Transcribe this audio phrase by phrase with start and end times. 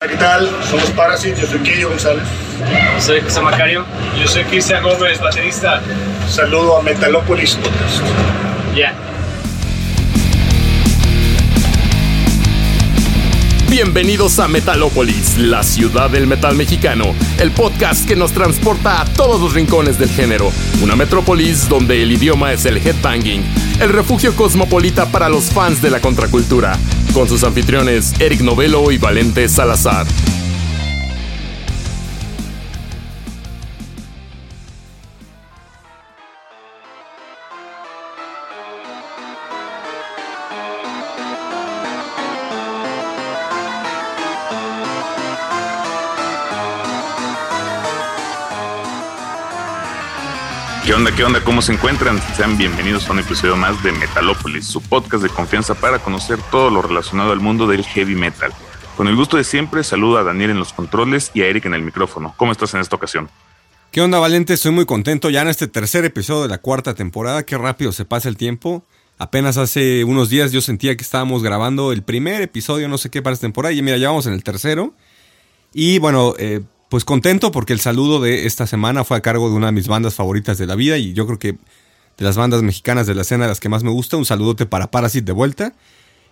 [0.00, 0.48] ¿Qué tal?
[0.70, 2.22] Somos Parasite, yo soy Killo González.
[3.00, 3.84] Soy José Macario.
[4.16, 5.82] Yo soy Cristian Gómez, baterista.
[6.28, 8.04] Saludo a Metalopolis Podcast.
[8.76, 8.94] Ya.
[13.70, 19.42] Bienvenidos a Metalópolis, la ciudad del metal mexicano, el podcast que nos transporta a todos
[19.42, 20.50] los rincones del género,
[20.82, 23.44] una metrópolis donde el idioma es el headbanging,
[23.78, 26.78] el refugio cosmopolita para los fans de la contracultura,
[27.12, 30.06] con sus anfitriones Eric Novelo y Valente Salazar.
[50.88, 51.14] ¿Qué onda?
[51.14, 51.44] ¿Qué onda?
[51.44, 52.18] ¿Cómo se encuentran?
[52.34, 56.70] Sean bienvenidos a un episodio más de Metalópolis, su podcast de confianza para conocer todo
[56.70, 58.54] lo relacionado al mundo del heavy metal.
[58.96, 61.74] Con el gusto de siempre, saludo a Daniel en los controles y a Eric en
[61.74, 62.32] el micrófono.
[62.38, 63.28] ¿Cómo estás en esta ocasión?
[63.90, 64.54] ¿Qué onda, Valente?
[64.54, 67.42] Estoy muy contento ya en este tercer episodio de la cuarta temporada.
[67.42, 68.82] Qué rápido se pasa el tiempo.
[69.18, 73.20] Apenas hace unos días yo sentía que estábamos grabando el primer episodio, no sé qué,
[73.20, 73.74] para esta temporada.
[73.74, 74.94] Y mira, ya vamos en el tercero.
[75.74, 79.56] Y bueno, eh, pues contento porque el saludo de esta semana fue a cargo de
[79.56, 82.62] una de mis bandas favoritas de la vida y yo creo que de las bandas
[82.62, 84.16] mexicanas de la escena las que más me gusta.
[84.16, 85.72] Un saludote para Parasite de vuelta.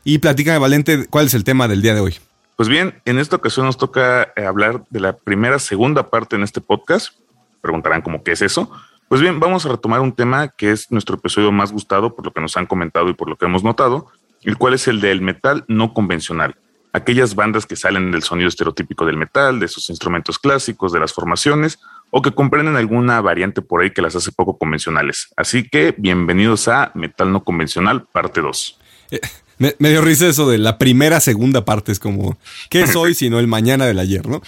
[0.03, 2.17] Y platícame, Valente, ¿cuál es el tema del día de hoy?
[2.57, 6.43] Pues bien, en esta ocasión nos toca eh, hablar de la primera, segunda parte en
[6.43, 7.13] este podcast.
[7.61, 8.71] Preguntarán cómo qué es eso.
[9.09, 12.33] Pues bien, vamos a retomar un tema que es nuestro episodio más gustado por lo
[12.33, 14.07] que nos han comentado y por lo que hemos notado,
[14.43, 16.57] el cual es el del metal no convencional
[16.97, 21.13] aquellas bandas que salen del sonido estereotípico del metal, de sus instrumentos clásicos, de las
[21.13, 21.79] formaciones,
[22.11, 25.29] o que comprenden alguna variante por ahí que las hace poco convencionales.
[25.37, 28.79] Así que bienvenidos a Metal No Convencional, parte 2.
[29.11, 29.21] Eh,
[29.59, 32.39] me, me, dio risa eso de la primera, segunda parte, es como,
[32.71, 34.41] ¿qué es hoy sino el mañana del ayer, no?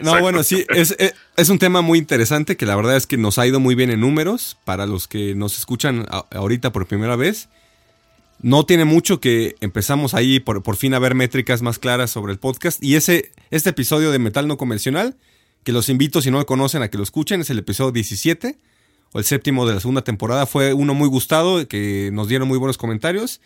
[0.00, 3.18] No, bueno, sí, es, es, es, un tema muy interesante que la verdad es que
[3.18, 6.86] nos ha ido muy bien en números para los que nos escuchan a, ahorita por
[6.86, 7.50] primera vez.
[8.40, 12.32] No tiene mucho que empezamos ahí por, por, fin a ver métricas más claras sobre
[12.32, 12.82] el podcast.
[12.82, 15.16] Y ese, este episodio de Metal No Convencional,
[15.64, 18.56] que los invito si no lo conocen a que lo escuchen, es el episodio 17
[19.12, 20.46] o el séptimo de la segunda temporada.
[20.46, 23.40] Fue uno muy gustado, que nos dieron muy buenos comentarios.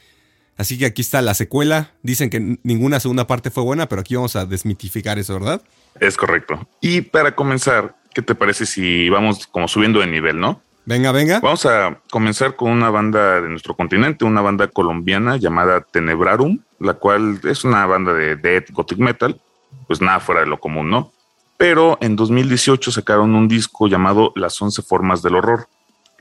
[0.57, 1.93] Así que aquí está la secuela.
[2.03, 5.63] Dicen que ninguna segunda parte fue buena, pero aquí vamos a desmitificar eso, ¿verdad?
[5.99, 6.69] Es correcto.
[6.83, 10.63] Y para comenzar, ¿qué te parece si vamos como subiendo de nivel, no?
[10.91, 11.39] Venga, venga.
[11.39, 16.95] Vamos a comenzar con una banda de nuestro continente, una banda colombiana llamada Tenebrarum, la
[16.95, 19.41] cual es una banda de death gothic metal,
[19.87, 21.13] pues nada fuera de lo común, ¿no?
[21.57, 25.69] Pero en 2018 sacaron un disco llamado Las 11 Formas del Horror.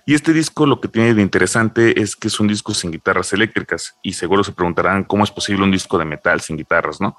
[0.06, 3.34] Y este disco lo que tiene de interesante es que es un disco sin guitarras
[3.34, 3.96] eléctricas.
[4.04, 7.16] Y seguro se preguntarán cómo es posible un disco de metal sin guitarras, ¿no?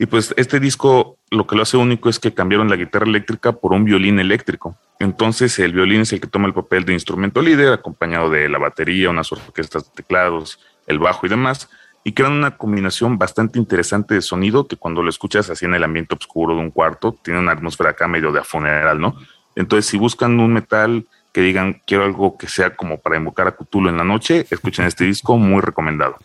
[0.00, 3.52] Y pues este disco lo que lo hace único es que cambiaron la guitarra eléctrica
[3.52, 4.74] por un violín eléctrico.
[4.98, 8.56] Entonces el violín es el que toma el papel de instrumento líder, acompañado de la
[8.56, 11.68] batería, unas orquestas de teclados, el bajo y demás,
[12.02, 15.84] y crean una combinación bastante interesante de sonido que cuando lo escuchas así en el
[15.84, 19.16] ambiente oscuro de un cuarto, tiene una atmósfera acá medio de a funeral, ¿no?
[19.54, 23.52] Entonces si buscan un metal que digan quiero algo que sea como para invocar a
[23.52, 26.16] Cthulhu en la noche, escuchen este disco, muy recomendado.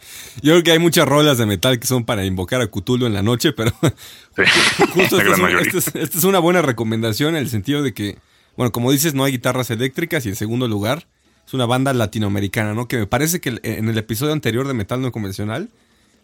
[0.42, 3.14] Yo creo que hay muchas rolas de metal que son para invocar a Cthulhu en
[3.14, 3.72] la noche, pero
[4.36, 4.44] sí,
[4.94, 7.94] justo esta es, un, esta, es, esta es, una buena recomendación en el sentido de
[7.94, 8.18] que,
[8.58, 11.08] bueno, como dices, no hay guitarras eléctricas y en segundo lugar,
[11.46, 12.88] es una banda latinoamericana, ¿no?
[12.88, 15.70] Que me parece que en el episodio anterior de Metal No Convencional,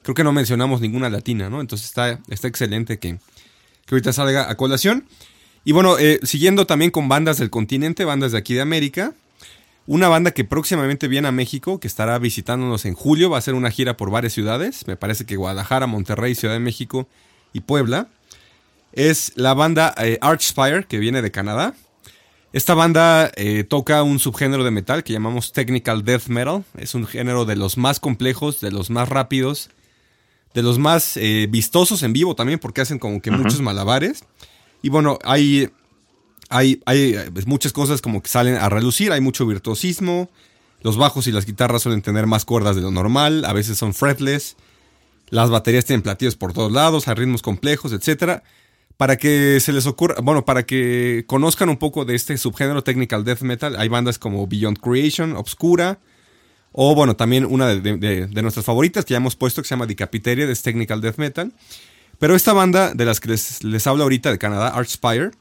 [0.02, 1.62] creo que no mencionamos ninguna latina, ¿no?
[1.62, 3.20] Entonces está, está excelente que,
[3.86, 5.06] que ahorita salga a colación.
[5.64, 9.14] Y bueno, eh, siguiendo también con bandas del continente, bandas de aquí de América.
[9.88, 13.56] Una banda que próximamente viene a México, que estará visitándonos en julio, va a hacer
[13.56, 14.88] una gira por varias ciudades.
[14.88, 17.08] Me parece que Guadalajara, Monterrey, Ciudad de México
[17.52, 18.08] y Puebla,
[18.94, 21.74] es la banda eh, Archspire, que viene de Canadá.
[22.54, 26.64] Esta banda eh, toca un subgénero de metal que llamamos Technical Death Metal.
[26.78, 29.70] Es un género de los más complejos, de los más rápidos,
[30.54, 34.26] de los más eh, vistosos en vivo también, porque hacen como que muchos malabares.
[34.82, 35.70] Y bueno, hay,
[36.50, 40.30] hay, hay pues, muchas cosas como que salen a relucir, hay mucho virtuosismo.
[40.82, 43.94] Los bajos y las guitarras suelen tener más cuerdas de lo normal, a veces son
[43.94, 44.56] fretless.
[45.30, 48.44] Las baterías tienen platillos por todos lados, hay ritmos complejos, etcétera
[49.02, 53.24] para que se les ocurra, bueno, para que conozcan un poco de este subgénero technical
[53.24, 55.98] death metal, hay bandas como Beyond Creation, Obscura,
[56.72, 60.46] o bueno, también una de, nuestras favoritas que ya hemos puesto que se llama Decapiteria,
[60.46, 61.52] de technical death metal.
[62.22, 65.32] Pero esta banda de las que les, les hablo ahorita de Canadá, Archspire,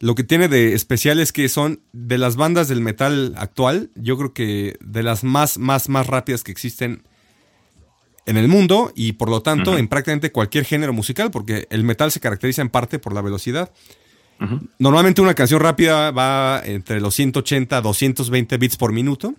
[0.00, 4.16] lo que tiene de especial es que son de las bandas del metal actual, yo
[4.16, 7.02] creo que de las más, más, más rápidas que existen
[8.24, 12.10] en el mundo y por lo tanto en prácticamente cualquier género musical, porque el metal
[12.10, 13.70] se caracteriza en parte por la velocidad.
[14.78, 19.34] Normalmente una canción rápida va entre los 180 a 220 bits por minuto.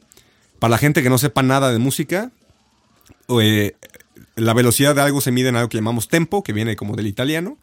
[0.59, 2.29] Para la gente que no sepa nada de música,
[3.41, 3.75] eh,
[4.35, 7.07] la velocidad de algo se mide en algo que llamamos tempo, que viene como del
[7.07, 7.57] italiano.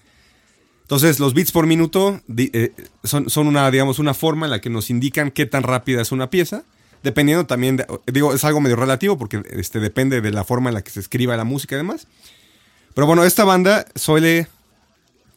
[0.83, 2.73] Entonces, los bits por minuto eh,
[3.05, 6.13] son, son, una, digamos, una forma en la que nos indican qué tan rápida es
[6.13, 6.65] una pieza
[7.03, 10.83] dependiendo también, digo, es algo medio relativo porque este, depende de la forma en la
[10.83, 12.07] que se escriba la música y demás.
[12.95, 14.49] Pero bueno, esta banda suele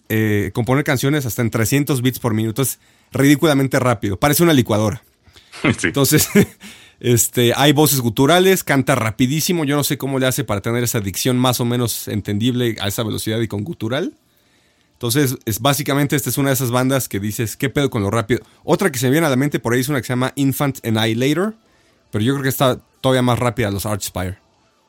[0.09, 2.79] eh, componer canciones hasta en 300 bits por minuto, es
[3.11, 5.03] ridículamente rápido, parece una licuadora.
[5.83, 6.27] Entonces,
[7.03, 11.01] este, hay voces guturales, canta rapidísimo, yo no sé cómo le hace para tener esa
[11.01, 14.13] dicción más o menos entendible a esa velocidad y con gutural.
[14.93, 18.09] Entonces, es, básicamente esta es una de esas bandas que dices, ¿qué pedo con lo
[18.09, 18.39] rápido?
[18.63, 20.31] Otra que se me viene a la mente por ahí es una que se llama
[20.35, 21.55] Infant Annihilator,
[22.09, 24.37] pero yo creo que está todavía más rápida los Archspire.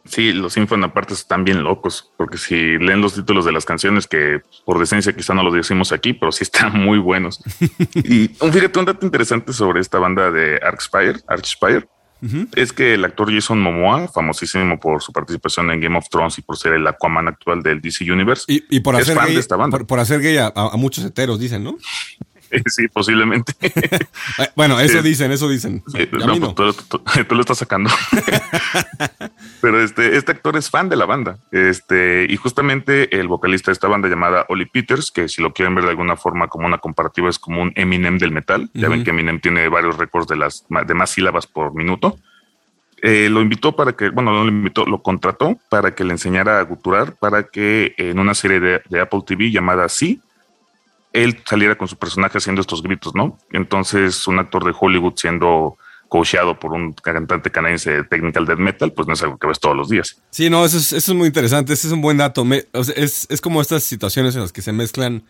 [0.04, 4.06] Sí, los Infant aparte están bien locos, porque si leen los títulos de las canciones,
[4.06, 7.42] que por decencia quizá no los decimos aquí, pero sí están muy buenos.
[7.94, 11.88] y fíjate un dato interesante sobre esta banda de Archspire, Archspire,
[12.56, 16.42] es que el actor Jason Momoa, famosísimo por su participación en Game of Thrones y
[16.42, 19.40] por ser el Aquaman actual del DC Universe, y, por, hacer gay,
[19.86, 21.76] Por, hacer gay a, muchos heteros, dicen, ¿no?
[22.66, 23.52] Sí, posiblemente.
[24.38, 25.82] Eh, bueno, eso dicen, eso dicen.
[26.12, 26.76] no, pues,
[27.28, 27.90] Tú, lo estás sacando.
[29.60, 31.38] Pero este, este actor es fan de la banda.
[31.52, 35.74] Este, y justamente el vocalista de esta banda llamada Oli Peters, que si lo quieren
[35.74, 38.70] ver de alguna forma como una comparativa, es como un Eminem del metal.
[38.74, 42.18] Ya ven que Eminem tiene varios récords de las de más sílabas por minuto.
[43.02, 46.58] Eh, lo invitó para que, bueno, no lo invitó, lo contrató para que le enseñara
[46.58, 50.22] a guturar, para que en una serie de, de Apple TV llamada Sí,
[51.14, 53.38] él saliera con su personaje haciendo estos gritos, ¿no?
[53.52, 55.78] Entonces, un actor de Hollywood siendo
[56.08, 59.60] coacheado por un cantante canadiense de technical death metal, pues no es algo que ves
[59.60, 60.20] todos los días.
[60.30, 62.44] Sí, no, eso es, muy interesante, ese es un buen dato.
[62.52, 65.22] es, como estas situaciones en las que se mezclan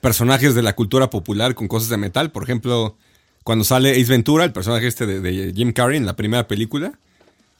[0.00, 2.30] personajes de la cultura popular con cosas de metal.
[2.30, 2.96] Por ejemplo,
[3.44, 6.92] cuando sale Ace Ventura, el personaje este de, Jim Carrey en la primera película,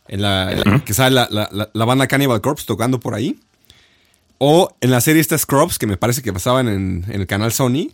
[0.07, 3.41] en la, que sale la, la, banda Cannibal Corpse tocando por ahí.
[4.39, 7.91] O en la serie esta Scrubs, que me parece que pasaban en, el canal Sony.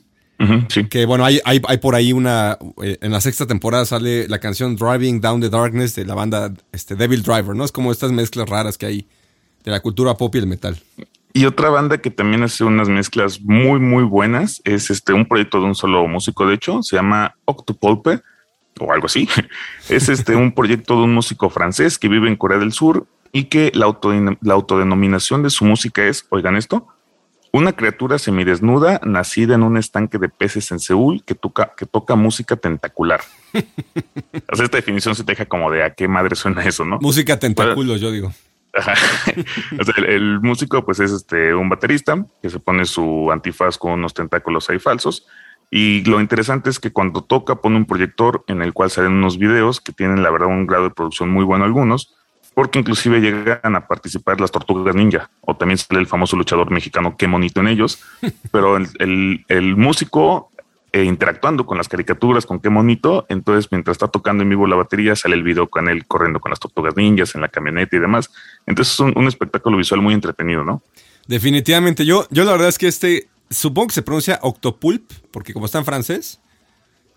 [0.89, 2.57] Que bueno, hay, hay, por ahí una.
[2.83, 6.51] Eh, en la sexta temporada sale la canción Driving Down the Darkness de la banda
[6.73, 7.63] este, Devil Driver, ¿no?
[7.63, 9.07] Es como estas mezclas raras que hay
[9.65, 10.81] de la cultura pop y el metal.
[11.33, 15.61] Y otra banda que también hace unas mezclas muy, muy buenas es este un proyecto
[15.61, 18.21] de un solo músico, de hecho, se llama Octopulpe
[18.81, 19.29] o algo así.
[19.89, 23.45] es este un proyecto de un músico francés que vive en Corea del Sur y
[23.45, 26.89] que la, autodenominación de su música es, oigan esto,
[27.53, 32.15] una criatura semidesnuda nacida en un estanque de peces en Seúl que toca, que toca
[32.15, 33.21] música tentacular.
[33.55, 36.99] o sea, esta definición se te deja como de a qué madre suena eso, ¿no?
[37.01, 38.33] Música tentáculo, yo digo.
[40.07, 44.71] el, músico, pues es este un baterista que se pone su antifaz con unos tentáculos
[44.71, 45.27] ahí falsos.
[45.73, 49.39] Y lo interesante es que cuando toca pone un proyector en el cual salen unos
[49.39, 52.15] videos que tienen la verdad un grado de producción muy bueno algunos
[52.61, 57.17] porque inclusive llegan a participar las tortugas ninja, o también sale el famoso luchador mexicano,
[57.17, 58.03] qué monito en ellos,
[58.53, 60.51] pero el, músico
[60.93, 64.77] eh, interactuando con las caricaturas, con qué monito, entonces mientras está tocando en vivo la
[64.77, 67.99] batería, sale el video con él corriendo con las tortugas ninjas en la camioneta y
[67.99, 68.31] demás.
[68.67, 70.83] Entonces es un, espectáculo visual muy entretenido, ¿no?
[71.29, 75.65] Definitivamente, yo, yo la verdad es que este, supongo que se pronuncia octopulp, porque como
[75.65, 76.43] está en francés,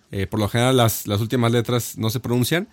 [0.09, 2.69] eh, por lo general las, las últimas letras no se pronuncian.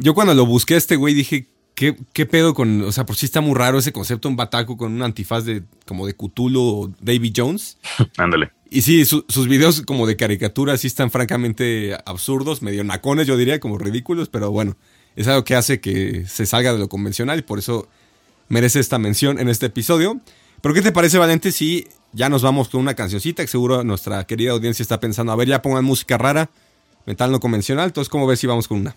[0.00, 2.82] Yo cuando lo busqué este güey dije, ¿Qué, pedo con.?
[2.84, 5.62] O sea, por sí está muy raro ese concepto, un bataco con un antifaz de
[5.84, 7.76] como de Cthulhu o Davy Jones.
[8.16, 8.50] Ándale.
[8.70, 13.60] Y sí, sus videos como de caricatura sí están francamente absurdos, medio nacones, yo diría,
[13.60, 14.74] como ridículos, pero bueno,
[15.16, 17.88] es algo que hace que se salga de lo convencional y por eso
[18.48, 20.18] merece esta mención en este episodio.
[20.62, 24.24] Pero ¿qué te parece, Valente, si ya nos vamos con una cancioncita que seguro nuestra
[24.26, 26.48] querida audiencia está pensando, a ver, ya pongan música rara,
[27.04, 28.96] metal no convencional, entonces ¿cómo ves si vamos con una?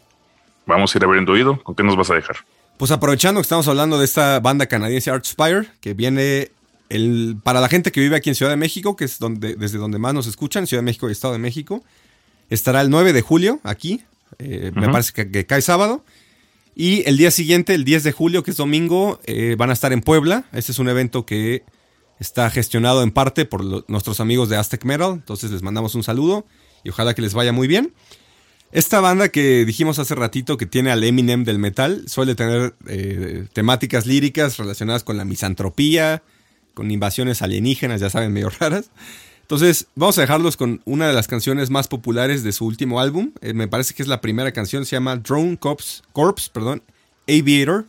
[0.65, 1.61] Vamos a ir abriendo oído.
[1.61, 2.37] ¿Con qué nos vas a dejar?
[2.79, 6.49] Pues aprovechando que estamos hablando de esta banda canadiense Archspire, que viene
[6.87, 9.77] el, para la gente que vive aquí en Ciudad de México, que es donde, desde
[9.77, 11.83] donde más nos escuchan, Ciudad de México y Estado de México,
[12.49, 14.05] estará el 9 de julio aquí,
[14.37, 16.05] eh, me parece que, que, cae sábado.
[16.73, 19.91] Y el día siguiente, el 10 de julio, que es domingo, eh, van a estar
[19.91, 20.45] en Puebla.
[20.53, 21.63] Este es un evento que
[22.17, 26.03] está gestionado en parte por lo, nuestros amigos de Aztec Metal, entonces les mandamos un
[26.03, 26.45] saludo
[26.85, 27.93] y ojalá que les vaya muy bien.
[28.71, 33.47] Esta banda que dijimos hace ratito que tiene al Eminem del metal suele tener eh,
[33.51, 36.21] temáticas líricas relacionadas con la misantropía,
[36.75, 38.91] con invasiones alienígenas, ya saben, medio raras.
[39.41, 43.31] Entonces, vamos a dejarlos con una de las canciones más populares de su último álbum.
[43.41, 46.83] Eh, me parece que es la primera canción, se llama Drone Corps, Corps perdón,
[47.27, 47.85] Aviator,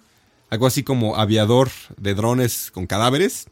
[0.49, 1.68] algo así como aviador
[1.99, 3.49] de drones con cadáveres,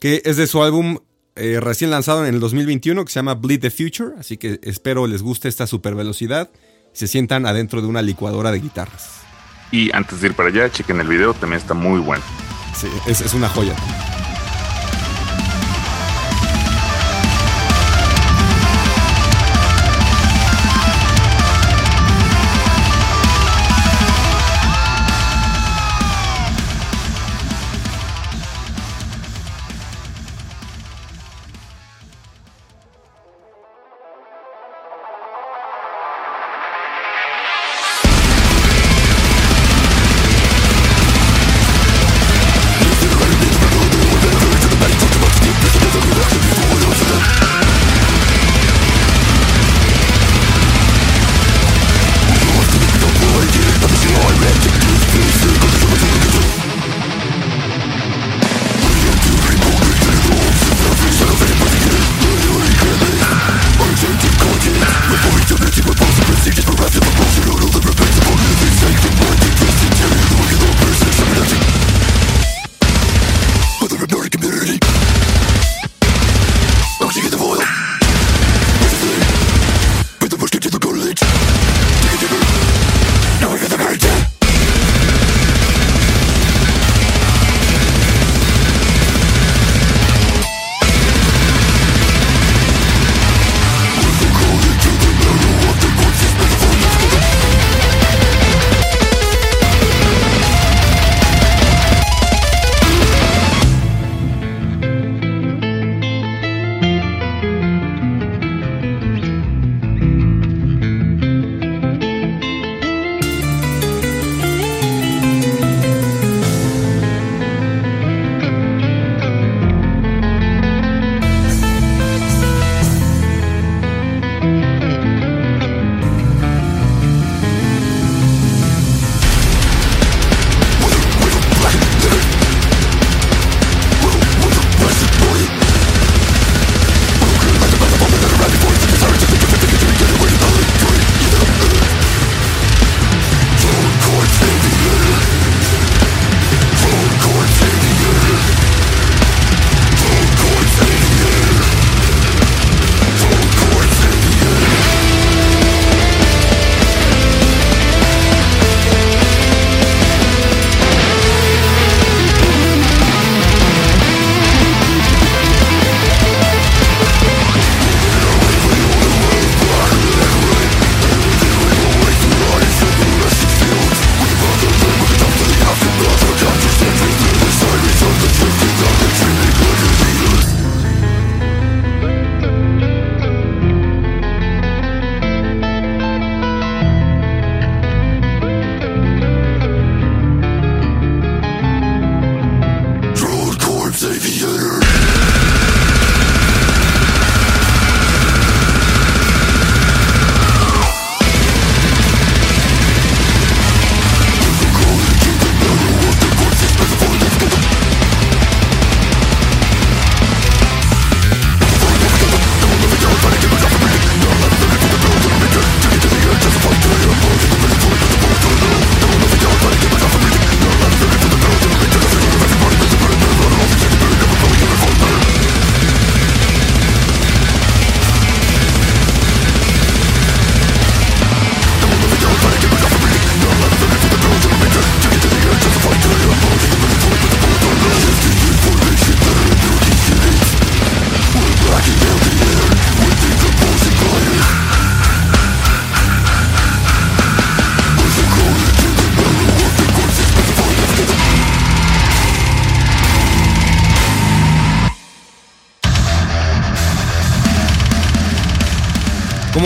[0.00, 0.98] que es de su álbum
[1.36, 5.06] eh, recién lanzado en el 2021 que se llama Bleed the Future, así que espero
[5.06, 6.50] les guste esta super velocidad
[6.94, 9.20] y se sientan adentro de una licuadora de guitarras.
[9.70, 12.22] Y antes de ir para allá, chequen el video, también está muy bueno.
[12.74, 13.74] Sí, es, es una joya.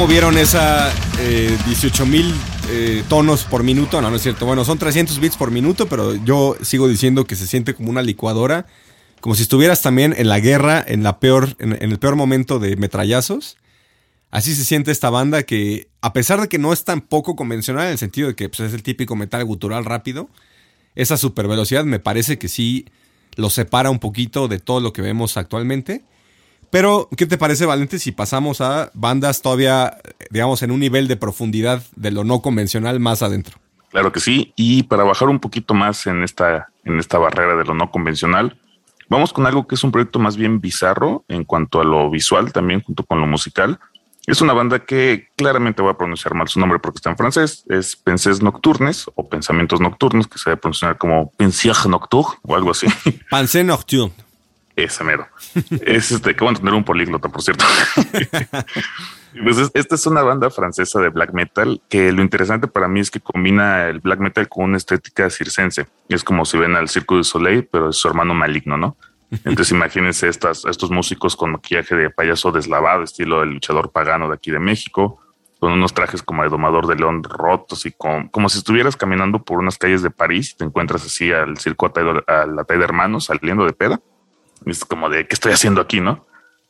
[0.06, 2.32] ¿Cómo vieron esa eh, 18 mil
[2.70, 4.00] eh, tonos por minuto?
[4.00, 4.46] No, no es cierto.
[4.46, 8.02] Bueno, son 300 bits por minuto, pero yo sigo diciendo que se siente como una
[8.02, 8.66] licuadora.
[9.20, 12.60] Como si estuvieras también en la guerra, en, la peor, en, en el peor momento
[12.60, 13.56] de metrallazos.
[14.30, 17.86] Así se siente esta banda que, a pesar de que no es tan poco convencional
[17.86, 20.30] en el sentido de que pues, es el típico metal gutural rápido,
[20.94, 22.86] esa super velocidad me parece que sí
[23.34, 26.04] lo separa un poquito de todo lo que vemos actualmente.
[26.70, 29.99] Pero, ¿qué te parece, Valente, si pasamos a bandas todavía,
[30.30, 33.58] digamos, en un nivel de profundidad de lo no convencional más adentro?
[33.90, 34.52] Claro que sí.
[34.56, 38.58] Y para bajar un poquito más en esta, en esta barrera de lo no convencional,
[39.08, 42.52] vamos con algo que es un proyecto más bien bizarro en cuanto a lo visual,
[42.52, 43.78] también junto con lo musical.
[44.26, 47.64] Es una banda que claramente voy a pronunciar mal su nombre porque está en francés.
[47.68, 52.73] Es Pensées Nocturnes o Pensamientos Nocturnos, que se debe pronunciar como Pensier Nocturne o algo
[52.73, 52.88] así.
[53.30, 54.25] Pensée Nocturne.
[54.76, 55.26] Ese mero.
[55.80, 57.64] es este, que van a tener un políglota, por cierto.
[59.42, 63.00] pues es, esta es una banda francesa de black metal que lo interesante para mí
[63.00, 65.87] es que combina el black metal con una estética circense.
[66.11, 68.97] Es como si ven al Circo du Soleil, pero es su hermano maligno, ¿no?
[69.30, 74.35] Entonces imagínense estas, estos músicos con maquillaje de payaso deslavado, estilo del luchador pagano de
[74.35, 75.21] aquí de México,
[75.59, 79.42] con unos trajes como de domador de león rotos y con, como si estuvieras caminando
[79.42, 81.90] por unas calles de París y te encuentras así al circo
[82.26, 84.00] a la de hermanos saliendo de peda.
[84.66, 86.26] Es como de, ¿qué estoy haciendo aquí, no?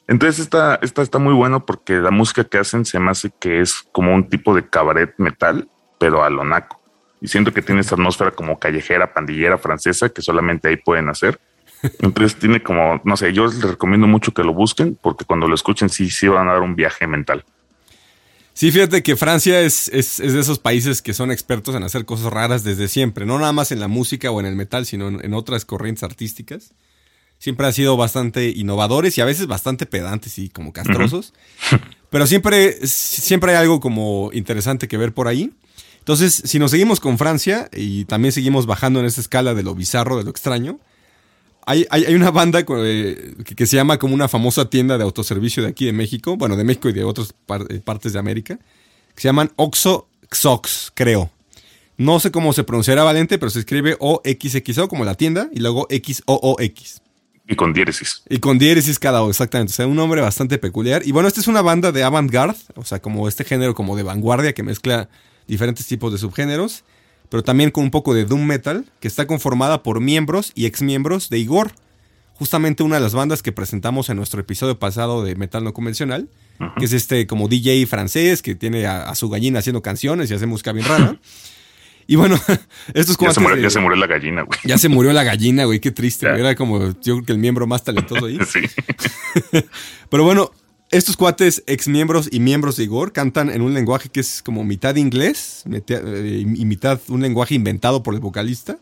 [0.08, 3.60] Entonces esta, esta está muy bueno porque la música que hacen se me hace que
[3.60, 6.80] es como un tipo de cabaret metal, pero a lo naco.
[7.20, 11.40] Y siento que tiene esta atmósfera como callejera, pandillera francesa que solamente ahí pueden hacer.
[12.00, 15.54] Entonces tiene como, no sé, yo les recomiendo mucho que lo busquen porque cuando lo
[15.54, 17.44] escuchen sí, sí van a dar un viaje mental.
[18.52, 22.06] Sí, fíjate que Francia es, es, es, de esos países que son expertos en hacer
[22.06, 25.08] cosas raras desde siempre, no nada más en la música o en el metal, sino
[25.08, 26.72] en, en otras corrientes artísticas.
[27.38, 31.32] Siempre han sido bastante innovadores y a veces bastante pedantes y como castrosos.
[31.72, 31.80] Uh -huh.
[32.10, 35.52] Pero siempre, siempre hay algo como interesante que ver por ahí.
[35.98, 39.74] Entonces, si nos seguimos con Francia y también seguimos bajando en esa escala de lo
[39.74, 40.78] bizarro, de lo extraño,
[41.66, 45.64] hay, hay, hay, una banda que, que, se llama como una famosa tienda de autoservicio
[45.64, 48.56] de aquí de México, bueno, de México y de otras par, eh, partes de América,
[49.16, 51.28] que se llaman Oxo Xox, creo.
[51.96, 55.88] No sé cómo se pronunciará Valente, pero se escribe O-X-X-O como la tienda y luego
[55.90, 57.02] X-O-O-X.
[57.48, 58.22] Y con diéresis.
[58.28, 59.72] Y con diéresis cada O, exactamente.
[59.72, 61.02] O sea, un nombre bastante peculiar.
[61.06, 64.02] Y bueno, esta es una banda de avant-garde, o sea, como este género como de
[64.02, 65.08] vanguardia que mezcla
[65.46, 66.84] diferentes tipos de subgéneros
[67.28, 71.28] pero también con un poco de doom metal, que está conformada por miembros y exmiembros
[71.28, 71.72] de Igor,
[72.34, 76.28] justamente una de las bandas que presentamos en nuestro episodio pasado de Metal No Convencional,
[76.60, 76.74] uh -huh.
[76.78, 80.34] que es este como DJ francés que tiene a, a, su gallina haciendo canciones y
[80.34, 81.18] hace música bien rara.
[82.06, 82.38] Y bueno,
[82.94, 84.58] estos ya se, murió, de, ya se murió la gallina, güey.
[84.64, 86.26] Ya se murió la gallina, güey, qué triste.
[86.26, 88.38] Era como yo creo que el miembro más talentoso ahí.
[88.46, 88.60] sí.
[90.10, 90.52] Pero bueno,
[90.90, 94.62] estos cuates, ex miembros y miembros de Igor, cantan en un lenguaje que es como
[94.62, 98.78] mitad inglés eh, y mitad un lenguaje inventado por el vocalista,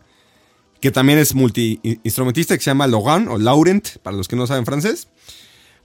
[0.81, 4.67] que también es multi-instrumentista, que se llama Laurent o Laurent, para los que no saben
[4.67, 5.09] francés.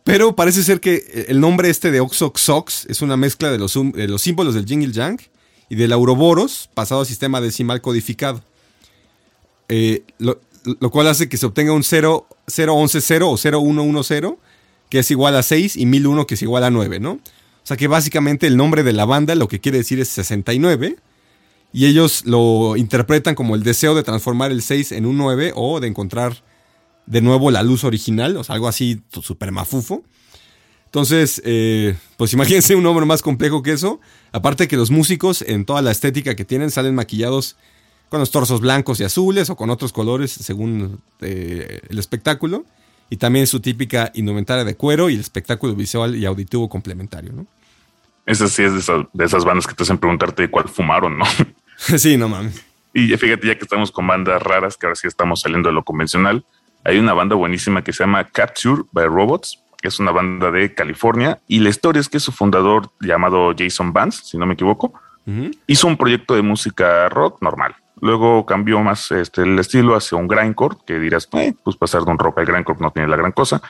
[0.03, 4.07] Pero parece ser que el nombre este de Oxoxox es una mezcla de los, de
[4.07, 5.19] los símbolos del Jingle Jang
[5.69, 8.43] y del Auroboros pasado a sistema decimal codificado.
[9.69, 10.39] Eh, lo,
[10.89, 14.33] cual hace que se obtenga un 0, 0, o 0110
[14.89, 17.11] que es igual a 6, y 1001, que es igual a 9, ¿no?
[17.11, 17.19] O
[17.69, 20.95] sea que básicamente el nombre de la banda lo que quiere decir es 69,
[21.71, 25.79] y ellos lo interpretan como el deseo de transformar el 6 en un 9 o
[25.79, 26.43] de encontrar
[27.05, 30.03] de nuevo la luz original, o sea, algo así súper mafufo.
[30.89, 33.99] Entonces, eh, pues imagínense un nombre más complejo que eso.
[34.31, 37.57] Aparte que los músicos, en toda la estética que tienen, salen maquillados
[38.09, 42.65] con los torsos blancos y azules o con otros colores según eh, el espectáculo
[43.07, 47.45] y también su típica indumentaria de cuero y el espectáculo visual y auditivo complementario, ¿no?
[48.25, 51.25] Esa sí es de, esa, de esas bandas que te hacen preguntarte cuál fumaron, ¿no?
[51.77, 52.63] sí, no mames.
[52.93, 55.83] Y fíjate, ya que estamos con bandas raras, que ahora sí estamos saliendo de lo
[55.83, 56.43] convencional,
[56.83, 61.39] hay una banda buenísima que se llama Capture by Robots, es una banda de California,
[61.47, 64.93] y la historia es que su fundador, llamado Jason Vance, si no me equivoco,
[65.25, 65.57] uh -huh.
[65.67, 70.27] hizo un proyecto de música rock normal, Luego cambió más este, el estilo hacia un
[70.27, 73.31] grindcore, que dirás, eh, pues pasar de un rock al grindcore no tiene la gran
[73.31, 73.61] cosa.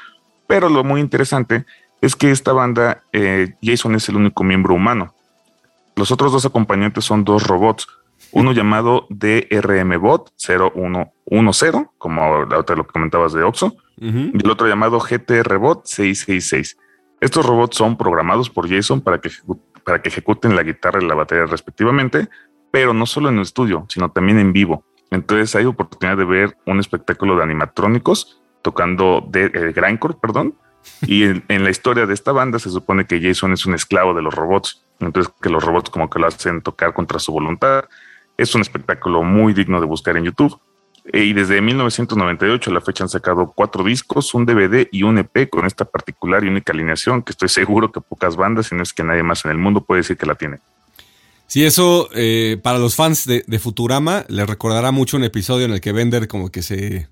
[0.47, 1.65] Pero lo muy interesante
[2.01, 5.13] es que esta banda, eh, Jason es el único miembro humano.
[5.95, 7.87] Los otros dos acompañantes son dos robots.
[8.31, 14.31] Uno llamado DRM-Bot 0110, como ahorita lo que comentabas de Oxo, uh -huh.
[14.33, 16.77] y el otro llamado GTR-Bot 666.
[17.21, 19.29] Estos robots son programados por Jason para que,
[19.83, 22.29] para que ejecuten la guitarra y la batería respectivamente,
[22.71, 24.85] pero no solo en el estudio, sino también en vivo.
[25.11, 30.55] Entonces hay oportunidad de ver un espectáculo de animatrónicos tocando de eh, grindcore, perdón,
[31.01, 34.13] Y en, en, la historia de esta banda se supone que Jason es un esclavo
[34.13, 34.83] de los robots.
[34.99, 37.85] Entonces que los robots como que lo hacen tocar contra su voluntad.
[38.39, 40.57] Es un espectáculo muy digno de buscar en YouTube.
[41.11, 45.17] Eh, y desde 1998 a la fecha han sacado cuatro discos, un DVD y un
[45.17, 48.83] EP con esta particular y única alineación que estoy seguro que pocas bandas, si no
[48.83, 50.59] es que nadie más en el mundo puede decir que la tiene.
[51.47, 55.71] Sí, eso eh, para los fans de, de, Futurama les recordará mucho un episodio en
[55.71, 57.09] el que Bender como que se,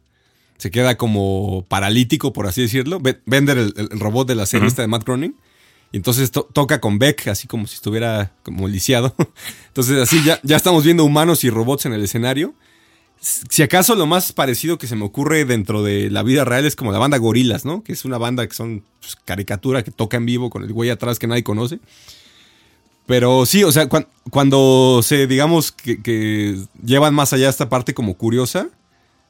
[0.57, 3.01] se queda como paralítico, por así decirlo.
[3.25, 4.69] Bender, el, el robot de la serie uh -huh.
[4.69, 5.35] esta de Matt Groening.
[5.91, 9.15] Y entonces to toca con Beck, así como si estuviera como lisiado.
[9.67, 12.53] Entonces así ya, ya estamos viendo humanos y robots en el escenario.
[13.19, 16.75] Si acaso lo más parecido que se me ocurre dentro de la vida real es
[16.75, 17.83] como la banda Gorilas, ¿no?
[17.83, 20.89] Que es una banda que son pues, caricatura, que toca en vivo con el güey
[20.89, 21.79] atrás que nadie conoce.
[23.07, 27.93] Pero sí, o sea, cu cuando se, digamos, que, que, llevan más allá esta parte
[27.93, 28.67] como curiosa,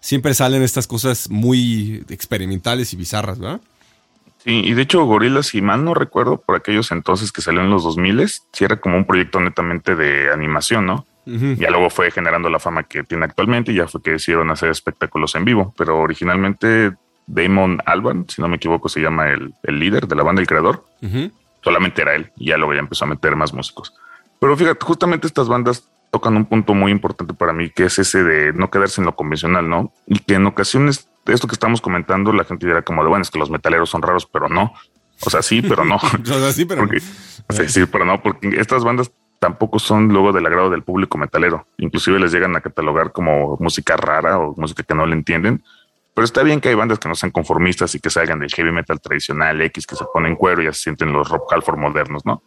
[0.02, 3.62] siempre salen estas cosas muy experimentales y bizarras, ¿verdad?
[4.48, 7.70] Sí, y de hecho Gorilas, si mal no recuerdo, por aquellos entonces que salió en
[7.70, 11.06] los 2000, sí era como un proyecto netamente de animación, ¿no?
[11.26, 11.56] Uh -huh.
[11.58, 14.70] Ya luego fue generando la fama que tiene actualmente y ya fue que decidieron hacer
[14.70, 16.94] espectáculos en vivo, pero originalmente
[17.26, 20.48] Damon Alban, si no me equivoco, se llama el, el líder de la banda, el
[20.48, 20.86] creador.
[21.02, 21.32] Uh -huh.
[21.62, 23.94] Solamente era él y ya luego ya empezó a meter más músicos.
[24.40, 28.24] Pero fíjate, justamente estas bandas tocan un punto muy importante para mí, que es ese
[28.24, 29.92] de no quedarse en lo convencional, ¿no?
[30.06, 33.32] Y que en ocasiones, esto que estamos comentando, la gente dirá como de, bueno, es
[33.32, 34.74] que los metaleros son raros, pero no.
[35.26, 35.96] O sea, sí, pero no.
[36.24, 37.56] o sea, sí, pero porque, no.
[37.56, 41.68] Sí, sí, pero no, porque estas bandas tampoco son luego del agrado del público metalero.
[41.78, 45.64] Inclusive les llegan a catalogar como música rara o música que no le entienden.
[46.14, 48.72] Pero está bien que hay bandas que no sean conformistas y que salgan del heavy
[48.72, 52.26] metal tradicional X, que se ponen cuero y ya se sienten los rock halford modernos,
[52.26, 52.42] ¿no?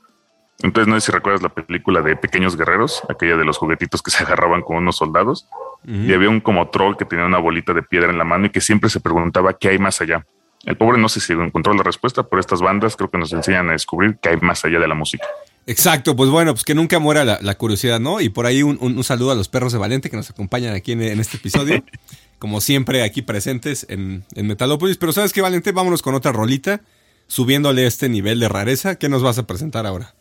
[0.62, 4.11] Entonces, no sé si recuerdas la película de Pequeños Guerreros, aquella de los juguetitos que
[4.11, 5.46] se agarraban con unos soldados.
[5.87, 6.07] Uh -huh.
[6.07, 8.51] Y había un como troll que tenía una bolita de piedra en la mano y
[8.51, 10.27] que siempre se preguntaba qué hay más allá.
[10.64, 13.70] El pobre no sé si encontró la respuesta, pero estas bandas creo que nos enseñan
[13.70, 15.27] a descubrir qué hay más allá de la música.
[15.66, 18.20] Exacto, pues bueno, pues que nunca muera la, la curiosidad, ¿no?
[18.20, 20.75] Y por ahí un, un, un, saludo a los perros de Valente que nos acompañan
[20.75, 21.83] aquí en, en este episodio.
[22.38, 24.96] como siempre, aquí presentes en, en Metalopolis.
[24.96, 25.73] Pero ¿sabes qué, Valente?
[25.73, 26.81] Vámonos con otra rolita,
[27.27, 28.96] subiéndole este nivel de rareza.
[28.96, 30.14] ¿Qué nos vas a presentar ahora?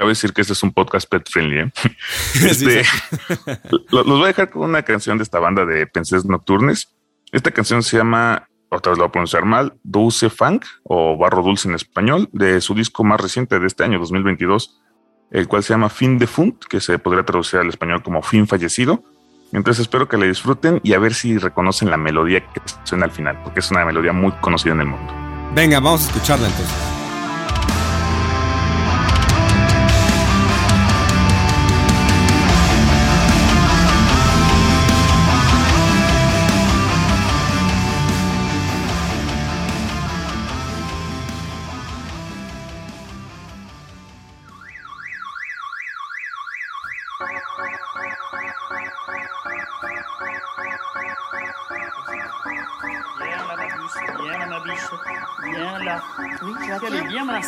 [0.00, 1.58] Cabe decir que este es un podcast pet friendly.
[1.58, 1.72] ¿eh?
[2.42, 2.84] Este,
[3.90, 6.88] los voy a dejar con una canción de esta banda de Penses Nocturnes.
[7.32, 11.42] Esta canción se llama, otra vez lo voy a pronunciar mal, Dulce Funk o Barro
[11.42, 14.80] Dulce en español, de su disco más reciente de este año, 2022,
[15.32, 18.48] el cual se llama Fin de Funk, que se podría traducir al español como Fin
[18.48, 19.04] Fallecido.
[19.52, 23.12] Entonces espero que la disfruten y a ver si reconocen la melodía que suena al
[23.12, 25.12] final, porque es una melodía muy conocida en el mundo.
[25.54, 26.99] Venga, vamos a escucharla entonces.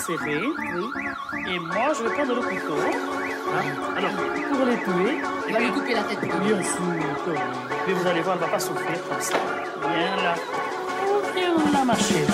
[0.02, 0.40] Serré.
[0.42, 0.86] Oui.
[1.48, 2.76] Et moi, je vais prendre le couteau.
[2.80, 2.94] Hein?
[3.96, 4.10] Alors,
[4.50, 5.22] pour les tuer.
[5.48, 6.20] On va lui couper la tête.
[6.20, 7.38] Bien sûr.
[7.88, 9.36] Et vous allez voir, elle ne va pas souffrir comme ça.
[9.80, 10.34] Bien là.
[11.36, 12.26] Et on l'a mâché.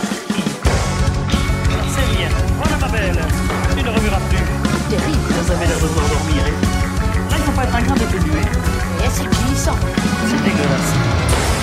[1.95, 2.29] C'est bien.
[2.57, 3.23] Voilà, ma belle.
[3.77, 4.45] Tu ne remueras plus.
[4.89, 5.33] Terrible.
[5.43, 6.45] Vous avez l'air de vous endormir.
[6.45, 8.31] Là, il ne faut pas être un grand détenu.
[9.05, 9.79] Et c'est glissant.
[10.27, 11.58] C'est dégueulasse.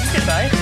[0.00, 0.61] Goodbye.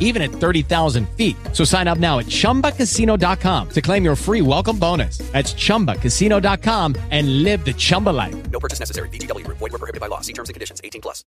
[0.00, 1.36] even at 30,000 feet.
[1.52, 5.18] So sign up now at chumbacasino.com to claim your free welcome bonus.
[5.32, 8.50] That's chumbacasino.com and live the Chumba life.
[8.50, 9.10] No purchase necessary.
[9.10, 9.58] VGW Group.
[9.58, 10.22] Void were prohibited by law.
[10.22, 10.80] See terms and conditions.
[10.82, 11.24] 18 plus.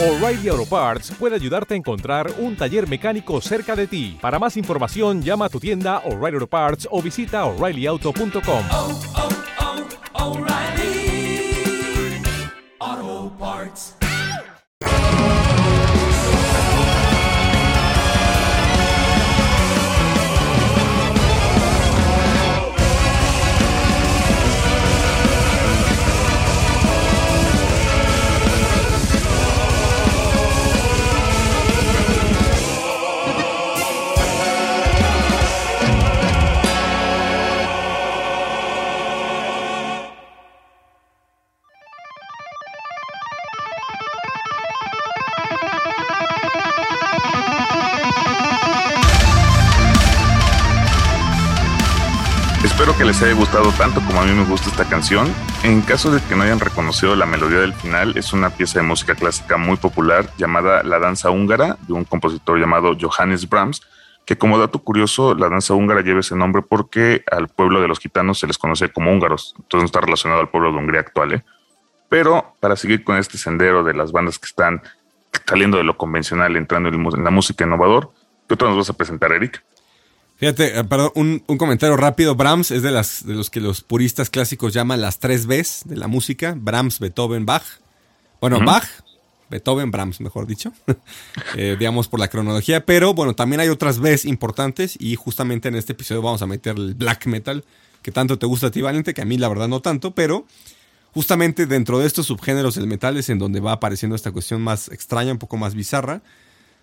[0.00, 4.18] O'Reilly Auto Parts puede ayudarte a encontrar un taller mecánico cerca de ti.
[4.20, 8.64] Para más información, llama a tu tienda O'Reilly Auto Parts o visita oreillyauto.com.
[12.80, 13.94] Auto Parts.
[53.02, 55.26] Que les haya gustado tanto como a mí me gusta esta canción.
[55.64, 58.86] En caso de que no hayan reconocido la melodía del final, es una pieza de
[58.86, 63.82] música clásica muy popular llamada La Danza Húngara de un compositor llamado Johannes Brahms,
[64.24, 67.98] que como dato curioso, la danza húngara lleva ese nombre porque al pueblo de los
[67.98, 71.32] gitanos se les conoce como húngaros, entonces no está relacionado al pueblo de Hungría actual.
[71.32, 71.44] ¿eh?
[72.08, 74.80] Pero para seguir con este sendero de las bandas que están
[75.44, 78.12] saliendo de lo convencional, entrando en la música innovador,
[78.46, 79.60] ¿qué otro nos vas a presentar, Eric?
[80.42, 82.34] Fíjate, eh, perdón, un, un, comentario rápido.
[82.34, 85.96] Brahms es de, las, de los que los puristas clásicos llaman las tres Bs de
[85.96, 86.56] la música.
[86.58, 87.62] Brahms, Beethoven, Bach.
[88.40, 88.66] Bueno, uh -huh.
[88.66, 88.88] Bach,
[89.50, 90.72] Beethoven, Brahms, mejor dicho.
[91.56, 92.84] eh, digamos por la cronología.
[92.84, 96.74] Pero bueno, también hay otras Bs importantes y justamente en este episodio vamos a meter
[96.76, 97.64] el black metal,
[98.02, 100.44] que tanto te gusta a ti, Valente, que a mí la verdad no tanto, pero
[101.14, 104.88] justamente dentro de estos subgéneros del metal es en donde va apareciendo esta cuestión más
[104.88, 106.20] extraña, un poco más bizarra.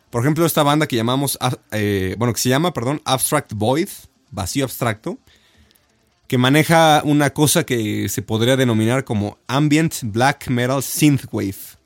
[0.10, 1.38] Por ejemplo, esta banda que llamamos,
[1.72, 3.90] eh, bueno, que se llama, perdón, Abstract Void,
[4.32, 5.20] vacío abstracto,
[6.28, 11.78] que maneja una cosa que se podría denominar como Ambient Black Metal Synthwave.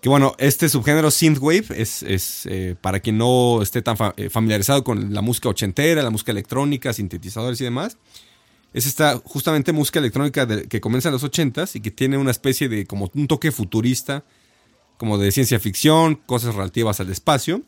[0.00, 4.84] Que bueno, este subgénero Synthwave es, es eh, para quien no esté tan fa familiarizado
[4.84, 7.98] con la música ochentera, la música electrónica, sintetizadores y demás.
[8.72, 12.68] Es esta justamente música electrónica que comienza en los ochentas y que tiene una especie
[12.68, 14.22] de como un toque futurista
[14.96, 17.62] como de ciencia ficción, cosas relativas al espacio.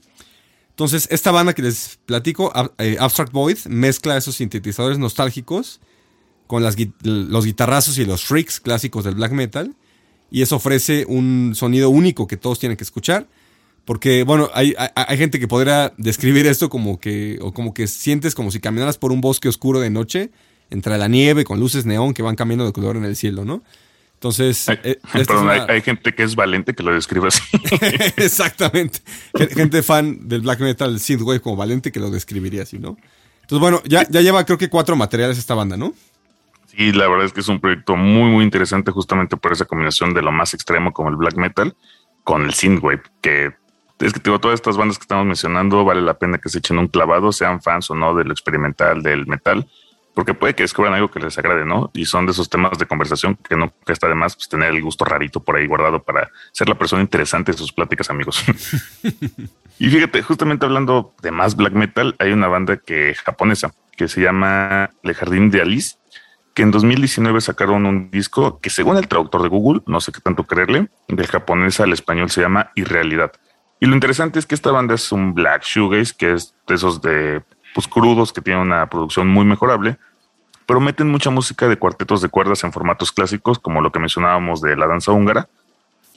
[0.70, 5.80] Entonces, esta banda que les platico, eh, Abstract Void, mezcla esos sintetizadores nostálgicos
[6.46, 9.74] con los guitarrazos y los freaks clásicos del black metal.
[10.30, 13.26] Y eso ofrece un sonido único que todos tienen que escuchar.
[13.84, 17.86] Porque, bueno, hay, hay, hay, gente que podría describir esto como que, o como que
[17.86, 20.30] sientes como si caminaras por un bosque oscuro de noche,
[20.70, 23.62] entre la nieve, con luces neón que van cambiando de color en el cielo, ¿no?
[24.18, 25.52] Entonces, hay, eh, perdón, una...
[25.52, 27.40] hay, hay, gente que es valente que lo describe así.
[28.16, 28.98] Exactamente.
[29.54, 32.96] gente fan del black metal synthwave como valente que lo describiría así, ¿no?
[33.42, 35.94] Entonces, bueno, ya, ya lleva creo que cuatro materiales esta banda, ¿no?
[36.66, 40.12] Sí, la verdad es que es un proyecto muy, muy interesante justamente por esa combinación
[40.14, 41.76] de lo más extremo como el black metal
[42.24, 43.52] con el synthwave, que
[44.00, 46.78] es que digo, todas estas bandas que estamos mencionando vale la pena que se echen
[46.78, 49.68] un clavado, sean fans o no del experimental, del metal,
[50.18, 51.92] porque puede que descubran algo que les agrade, ¿no?
[51.94, 54.74] Y son de esos temas de conversación que no que está de más pues, tener
[54.74, 58.42] el gusto rarito por ahí guardado para ser la persona interesante de sus pláticas, amigos.
[59.78, 64.20] y fíjate, justamente hablando de más black metal, hay una banda que japonesa que se
[64.20, 65.98] llama Le Jardín de Alice,
[66.52, 70.20] que en 2019 sacaron un disco que según el traductor de Google, no sé qué
[70.20, 73.30] tanto creerle, del japonés al español se llama Irrealidad.
[73.78, 77.00] Y lo interesante es que esta banda es un black shoegaze, que es de esos
[77.02, 79.98] de pues crudos que tienen una producción muy mejorable,
[80.68, 84.60] pero meten mucha música de cuartetos de cuerdas en formatos clásicos, como lo que mencionábamos
[84.60, 85.48] de la danza húngara.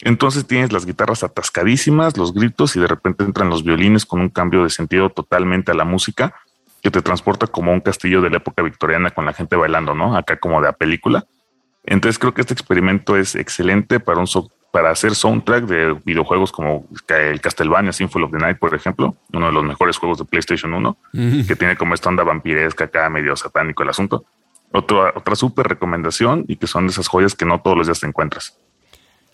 [0.02, 4.28] Entonces tienes las guitarras atascadísimas, los gritos y de repente entran los violines con un
[4.28, 6.36] cambio de sentido totalmente a la música
[6.82, 10.18] que te transporta como un castillo de la época victoriana con la gente bailando, ¿no?
[10.18, 11.24] Acá como de la película.
[11.86, 16.52] Entonces creo que este experimento es excelente para un so para hacer soundtrack de videojuegos
[16.52, 20.26] como el Castlevania Symphony of the Night, por ejemplo, uno de los mejores juegos de
[20.26, 21.48] PlayStation 1, uh -huh.
[21.48, 24.26] que tiene como esta onda vampiresca acá, medio satánico el asunto.
[24.74, 28.00] Otra, otra súper recomendación y que son de esas joyas que no todos los días
[28.00, 28.58] te encuentras.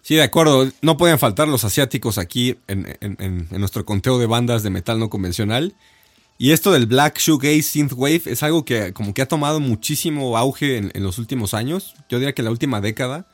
[0.02, 0.70] Sí, de acuerdo.
[0.82, 4.70] No pueden faltar los asiáticos aquí en, en, en, en nuestro conteo de bandas de
[4.70, 5.76] metal no convencional.
[6.40, 10.78] Y esto del Black Shoegaze Synthwave es algo que como que ha tomado muchísimo auge
[10.78, 11.96] en, en, los últimos años.
[12.10, 13.26] Yo diría que la última década.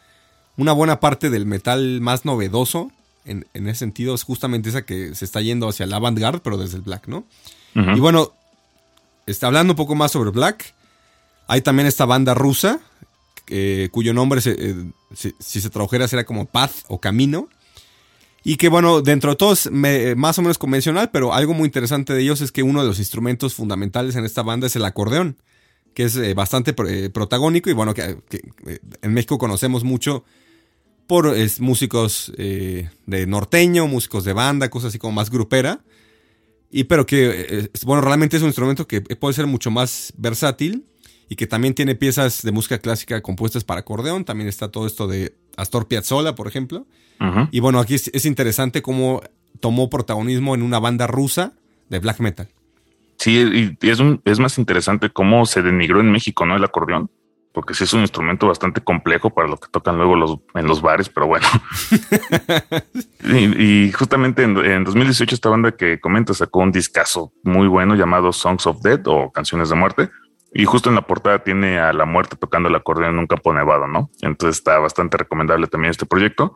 [0.58, 2.92] una buena parte del metal más novedoso,
[3.26, 6.58] en, en ese sentido, es justamente esa que se está yendo hacia el avant-garde, pero
[6.58, 7.26] desde el black, ¿no?
[7.76, 8.32] Y bueno,
[9.26, 10.74] está hablando un poco más sobre black.
[11.54, 12.80] Hay también esta banda rusa,
[13.48, 17.48] eh, cuyo nombre, eh, si, se tradujera, sería como Path o Camino.
[18.44, 21.66] Y que bueno, dentro de todo es me- más o menos convencional, pero algo muy
[21.68, 24.84] interesante de ellos es que uno de los instrumentos fundamentales en esta banda es el
[24.84, 25.38] acordeón,
[25.93, 30.24] que es eh, bastante pro- eh, protagónico y bueno, que, eh, en México conocemos mucho
[31.06, 35.82] por músicos eh, de norteño, músicos de banda, cosas así como más grupera.
[36.72, 40.88] Y pero que, eh, bueno, realmente es un instrumento que puede ser mucho más versátil
[41.34, 44.23] y que también tiene piezas de música clásica compuestas para acordeón.
[44.23, 46.86] También está todo esto de Astor Piazzolla, por ejemplo.
[47.51, 49.21] Y bueno, aquí es, es interesante cómo
[49.59, 51.53] tomó protagonismo en una banda rusa
[51.89, 52.49] de black metal.
[53.17, 56.55] Sí, y y es, un- es más interesante cómo se denigró en México, ¿no?
[56.55, 57.09] El acordeón,
[57.51, 60.81] porque sí es un instrumento bastante complejo para lo que tocan luego los, en los
[60.84, 61.47] bares, pero bueno.
[63.23, 67.95] y, y justamente en, en 2018 esta banda que comenta sacó un discazo muy bueno
[67.95, 70.09] llamado Songs of Death o Canciones de Muerte.
[70.54, 73.54] Y justo en la portada tiene a la muerte tocando el acordeón en un campo
[73.54, 74.10] nevado, ¿no?
[74.22, 76.56] Entonces está bastante recomendable también este proyecto.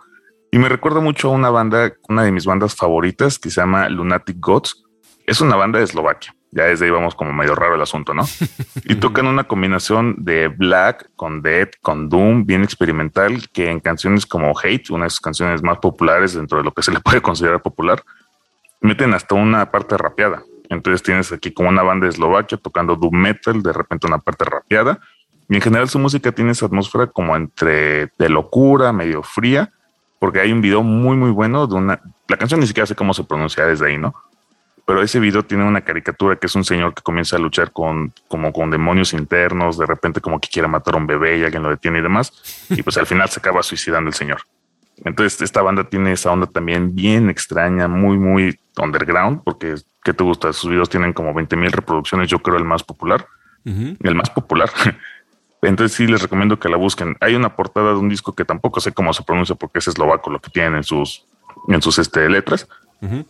[0.52, 3.90] Y me recuerda mucho a una banda, una de mis bandas favoritas que se llama
[3.90, 4.86] Lunatic Gods.
[5.26, 6.34] Es una banda de Eslovaquia.
[6.52, 8.24] Ya desde ahí vamos como medio raro el asunto, ¿no?
[8.86, 14.26] Y tocan una combinación de black con death, con doom, bien experimental, que en canciones
[14.26, 17.22] como Hate, una de sus canciones más populares dentro de lo que se le puede
[17.22, 18.02] considerar popular,
[18.80, 20.44] meten hasta una parte rapeada.
[20.70, 24.46] Entonces tienes aquí como una banda de Eslovaquia tocando doom metal, de repente una parte
[24.46, 25.00] rapeada.
[25.50, 29.72] Y en general su música tiene esa atmósfera como entre de locura, medio fría,
[30.20, 32.02] porque hay un video muy, muy bueno de una...
[32.28, 34.14] La canción ni siquiera sé cómo se pronuncia desde ahí, ¿no?
[34.86, 38.14] Pero ese video tiene una caricatura que es un señor que comienza a luchar con,
[38.28, 41.64] como con demonios internos, de repente como que quiere matar a un bebé y alguien
[41.64, 42.68] lo detiene y demás.
[42.70, 44.40] Y pues al final se acaba suicidando el señor.
[45.06, 50.24] Entonces esta banda tiene esa onda también bien extraña, muy, muy underground, porque ¿qué te
[50.24, 50.52] gusta?
[50.54, 53.26] Sus videos tienen como 20 mil reproducciones, yo creo el más popular,
[53.66, 54.70] el más popular.
[55.62, 57.18] Entonces sí les recomiendo que la busquen.
[57.20, 60.30] Hay una portada de un disco que tampoco sé cómo se pronuncia porque es eslovaco
[60.30, 61.26] lo que tienen en sus,
[61.68, 62.68] en sus este, letras,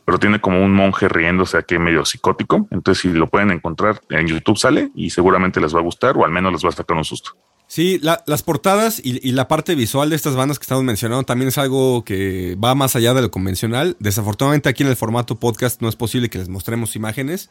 [0.05, 2.67] pero tiene como un monje riéndose aquí medio psicótico.
[2.69, 6.25] Entonces si lo pueden encontrar en YouTube sale y seguramente les va a gustar o
[6.25, 7.31] al menos les va a sacar un susto.
[7.69, 11.23] Sí, la- las portadas y, y la parte visual de estas bandas que estamos mencionando
[11.23, 13.97] también es algo que va más allá de lo convencional.
[13.99, 17.49] Desafortunadamente aquí en el formato podcast no es posible que les mostremos imágenes,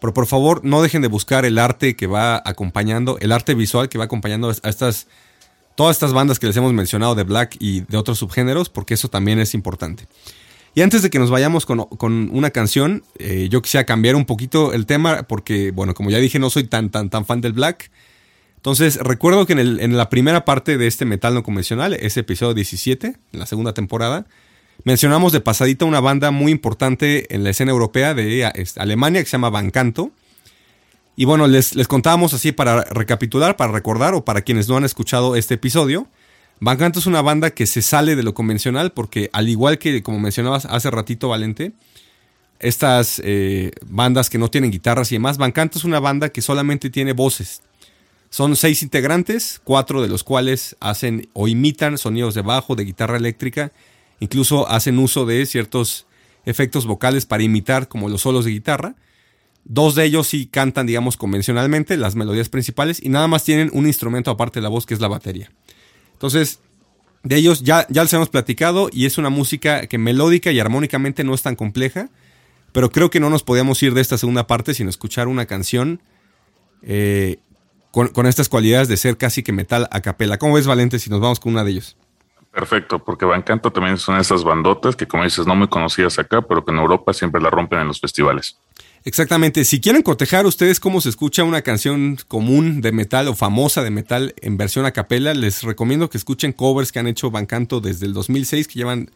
[0.00, 3.88] pero por favor no dejen de buscar el arte que va acompañando, el arte visual
[3.88, 5.08] que va acompañando a estas,
[5.74, 9.08] todas estas bandas que les hemos mencionado de black y de otros subgéneros, porque eso
[9.08, 10.06] también es importante.
[10.76, 14.24] Y antes de que nos vayamos con, con una canción, eh, yo quisiera cambiar un
[14.24, 17.54] poquito el tema, porque, bueno, como ya dije, no soy tan, tan, tan fan del
[17.54, 17.90] black.
[18.58, 23.14] Entonces, recuerdo que en, la primera parte de este metal no convencional, ese episodio 17,
[23.32, 24.26] en la segunda temporada,
[24.82, 29.36] mencionamos de pasadita una banda muy importante en la escena europea de Alemania que se
[29.36, 30.10] llama Van Canto.
[31.14, 34.84] Y bueno, les, les contábamos así para recapitular, para recordar o para quienes no han
[34.84, 36.08] escuchado este episodio.
[36.58, 40.02] Van Canto es una banda que se sale de lo convencional porque al igual que
[40.02, 41.74] como mencionabas hace ratito Valente,
[42.58, 46.42] estas eh, bandas que no tienen guitarras y demás, Van Canto es una banda que
[46.42, 47.62] solamente tiene voces.
[48.30, 53.16] Son seis integrantes, cuatro de los cuales hacen o imitan sonidos de bajo, de guitarra
[53.16, 53.72] eléctrica,
[54.20, 56.06] incluso hacen uso de ciertos
[56.44, 58.94] efectos vocales para imitar como los solos de guitarra.
[59.64, 63.86] Dos de ellos sí cantan, digamos, convencionalmente las melodías principales y nada más tienen un
[63.86, 65.50] instrumento aparte de la voz que es la batería.
[66.12, 66.60] Entonces,
[67.22, 71.24] de ellos ya, ya les hemos platicado y es una música que melódica y armónicamente
[71.24, 72.08] no es tan compleja,
[72.72, 76.00] pero creo que no nos podíamos ir de esta segunda parte sin escuchar una canción
[76.82, 77.38] eh,
[77.90, 80.38] con, con estas cualidades de ser casi que metal a capela.
[80.38, 81.96] ¿Cómo ves, Valente, si nos vamos con una de ellos?
[82.52, 86.42] Perfecto, porque Van Canto también son esas bandotas que, como dices, no muy conocidas acá,
[86.42, 88.58] pero que en Europa siempre la rompen en los festivales.
[89.04, 89.64] Exactamente.
[89.64, 93.90] Si quieren cotejar ustedes cómo se escucha una canción común de metal o famosa de
[93.90, 97.80] metal en versión a capela, les recomiendo que escuchen covers que han hecho Van Canto
[97.80, 99.10] desde el 2006, que llevan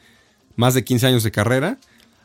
[0.56, 1.78] más de 15 años de carrera.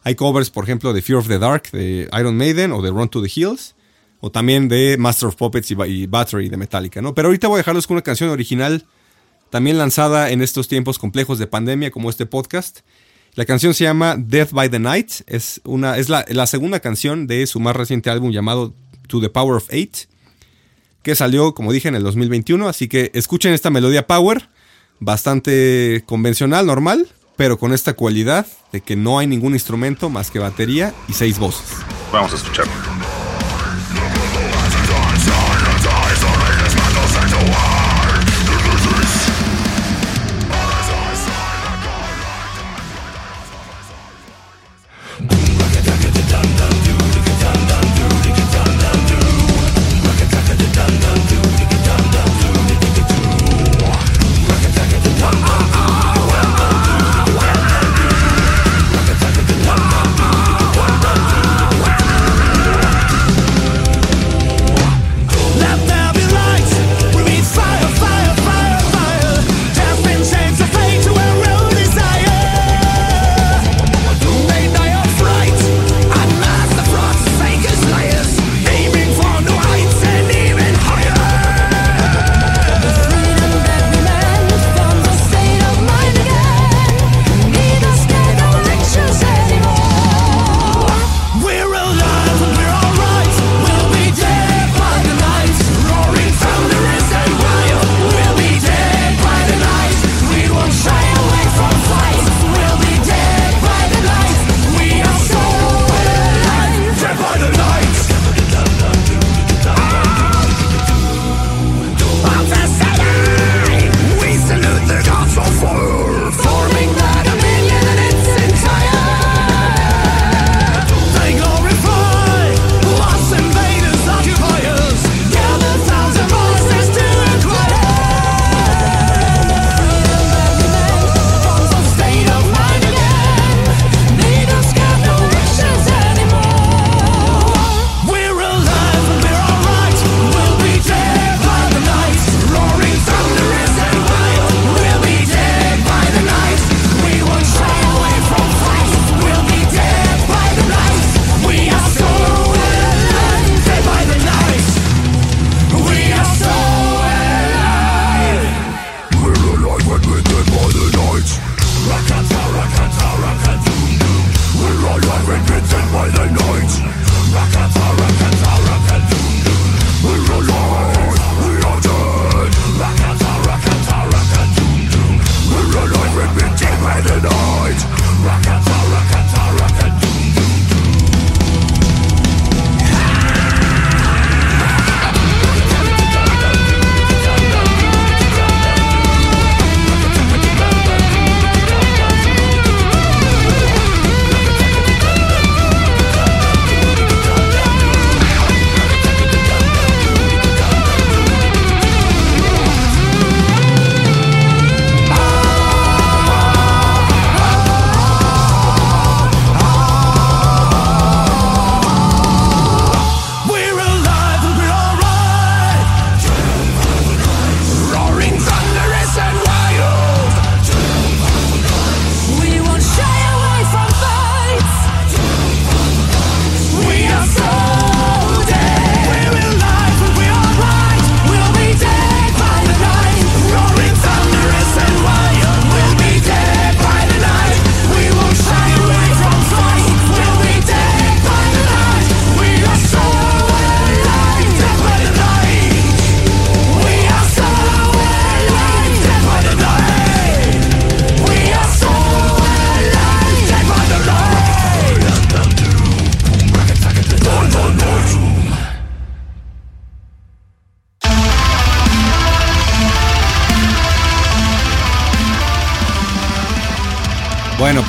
[0.03, 3.09] Hay covers, por ejemplo, de Fear of the Dark de Iron Maiden o de Run
[3.09, 3.75] to the Hills,
[4.20, 7.13] o también de Master of Puppets y, Ba- y Battery de Metallica, ¿no?
[7.13, 8.86] Pero ahorita voy a dejarlos con una canción original,
[9.49, 12.80] también lanzada en estos tiempos complejos de pandemia, como este podcast.
[13.36, 15.11] La canción se llama Death by the Night.
[15.28, 18.74] Es, una, es la, la segunda canción de su más reciente álbum llamado
[19.07, 19.95] To the Power of Eight,
[21.03, 22.68] que salió, como dije, en el 2021.
[22.68, 24.49] Así que escuchen esta melodía Power,
[24.99, 30.39] bastante convencional, normal, pero con esta cualidad de que no hay ningún instrumento más que
[30.39, 31.68] batería y seis voces.
[32.11, 32.74] Vamos a escucharlo.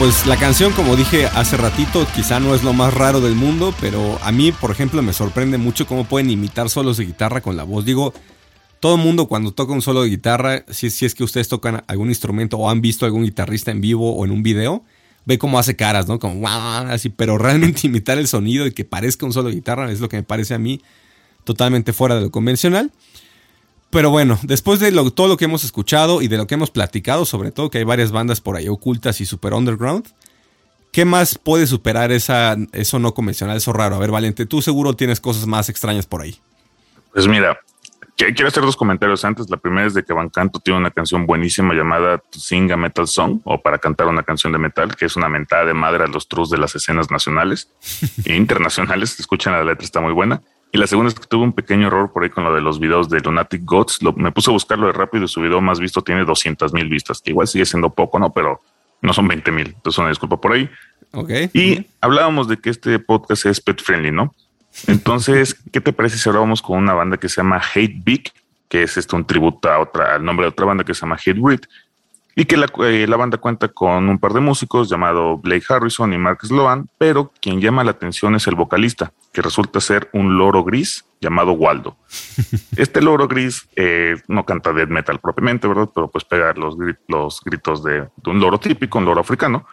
[0.09, 3.75] Pues la canción, como dije hace ratito, quizá no es lo más raro del mundo,
[3.79, 7.59] pero a mí, por ejemplo, me sorprende mucho cómo pueden imitar solos de guitarra con
[7.59, 7.85] la voz.
[7.85, 8.15] Digo,
[8.81, 12.09] todo el mundo cuando toca un solo de guitarra, si, es que ustedes tocan algún
[12.09, 14.83] instrumento o han visto algún guitarrista en vivo o en un video,
[15.27, 16.19] ve cómo hace caras, ¿no?
[16.19, 20.01] Como así, pero realmente imitar el sonido y que parezca un solo de guitarra es
[20.01, 20.81] lo que me parece a mí
[21.45, 22.93] totalmente fuera de lo convencional.
[23.91, 26.71] Pero bueno, después de lo- todo lo que hemos escuchado y de lo que hemos
[26.71, 30.07] platicado, sobre todo que hay varias bandas por ahí ocultas y super underground,
[30.93, 33.97] ¿qué más puede superar esa, eso no convencional, eso raro?
[33.97, 36.39] A ver, Valente, tú seguro tienes cosas más extrañas por ahí.
[37.15, 37.59] Pues mira,
[38.17, 39.49] quiero hacer dos comentarios antes.
[39.49, 42.77] La primera es de que Van Canto tiene una canción buenísima llamada To Sing a
[42.77, 46.05] Metal Song o para cantar una canción de metal, que es una mentada de madre
[46.05, 47.71] a los trus de las escenas nacionales
[48.27, 49.19] e internacionales.
[49.19, 50.43] Escuchan la letra, está muy buena.
[50.73, 52.79] Y la segunda es que tuve un pequeño error por ahí con lo de los
[52.79, 54.03] videos de Lunatic Gods.
[54.03, 56.89] Lo- me puse a buscarlo de rápido y su video más visto tiene 200 mil
[56.89, 58.33] vistas, que igual sigue siendo poco, ¿no?
[58.33, 58.61] Pero
[59.01, 59.69] no son 20 mil.
[59.69, 60.69] Entonces, una disculpa por ahí.
[61.13, 61.31] Ok.
[61.55, 64.35] Y hablábamos de que este podcast es pet friendly, ¿no?
[64.87, 68.31] Entonces, ¿qué te parece si ahora vamos con una banda que se llama Hate Big,
[68.69, 71.17] que es este un tributo a otra, al nombre de otra banda que se llama
[71.17, 71.61] Hate Breed,
[72.39, 76.13] y que la, eh, la banda cuenta con un par de músicos llamado Blake Harrison
[76.13, 80.39] y Mark Sloan, pero quien llama la atención es el vocalista, que resulta ser un
[80.39, 81.97] loro gris llamado Waldo.
[82.77, 85.89] Este loro gris eh, no canta death metal propiamente, ¿verdad?
[85.93, 86.77] Pero pues pega los,
[87.09, 89.67] los gritos de, de un loro típico, un loro africano.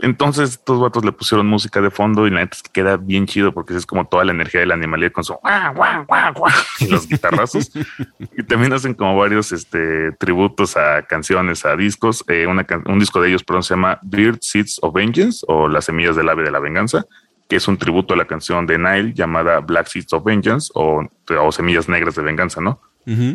[0.00, 3.26] Entonces estos vatos le pusieron música de fondo y la neta es que queda bien
[3.26, 6.34] chido porque es como toda la energía de la animalidad con su guau, guau, guau,
[6.34, 7.70] guau, y los guitarrazos.
[8.36, 12.24] y también hacen como varios este, tributos a canciones, a discos.
[12.28, 15.86] Eh, una un disco de ellos, perdón, se llama Beard Seeds of Vengeance o Las
[15.86, 17.04] Semillas del Ave de la Venganza,
[17.48, 21.02] que es un tributo a la canción de Nile llamada Black Seeds of Vengeance o,
[21.40, 22.80] o Semillas Negras de Venganza, ¿no?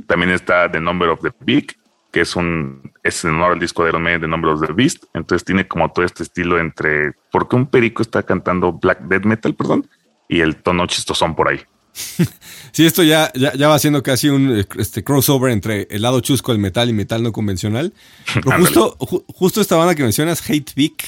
[0.05, 1.79] También está The Number of the Beak,
[2.13, 4.71] que es un es en honor al disco de Iron Maiden, The Number of the
[4.71, 5.03] Beast.
[5.13, 9.53] Entonces tiene como todo este estilo entre porque un perico está cantando black death metal,
[9.55, 9.89] perdón,
[10.29, 11.59] y el tono chistosón por ahí.
[12.71, 16.21] Sí, esto ya, ya, ya va siendo casi un eh, este, crossover entre el lado
[16.21, 17.93] chusco del metal y metal no convencional.
[18.33, 21.03] Pero justo, ju- justo esta banda que mencionas, Hate Vic,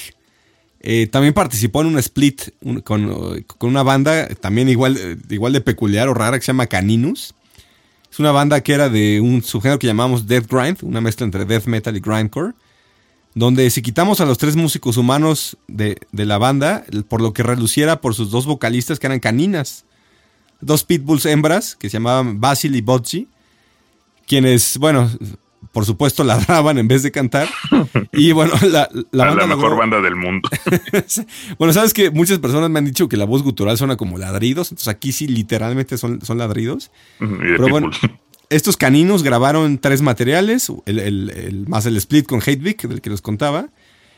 [0.82, 5.54] eh, también participó en un split un- con, con una banda también igual, eh, igual
[5.54, 7.34] de peculiar o rara que se llama Caninus.
[8.16, 11.44] Es una banda que era de un subgénero que llamamos Death Grind, una mezcla entre
[11.44, 12.54] death metal y grindcore,
[13.34, 17.44] donde si quitamos a los tres músicos humanos de, de la banda, por lo que
[17.44, 19.84] reluciera por sus dos vocalistas que eran caninas,
[20.62, 23.28] dos pitbulls hembras que se llamaban Basil y Bocci,
[24.26, 25.12] quienes, bueno,
[25.72, 27.48] por supuesto ladraban en vez de cantar.
[28.12, 30.50] Y bueno, la, la banda la mejor logró- banda del mundo.
[31.58, 34.72] bueno, sabes que muchas personas me han dicho que la voz gutural suena como ladridos,
[34.72, 36.92] entonces aquí sí literalmente son, son ladridos.
[37.20, 37.92] Pero bueno,
[38.50, 43.10] estos caninos grabaron tres materiales, el, el- el- más el split con Hatevik, del que
[43.10, 43.70] les contaba.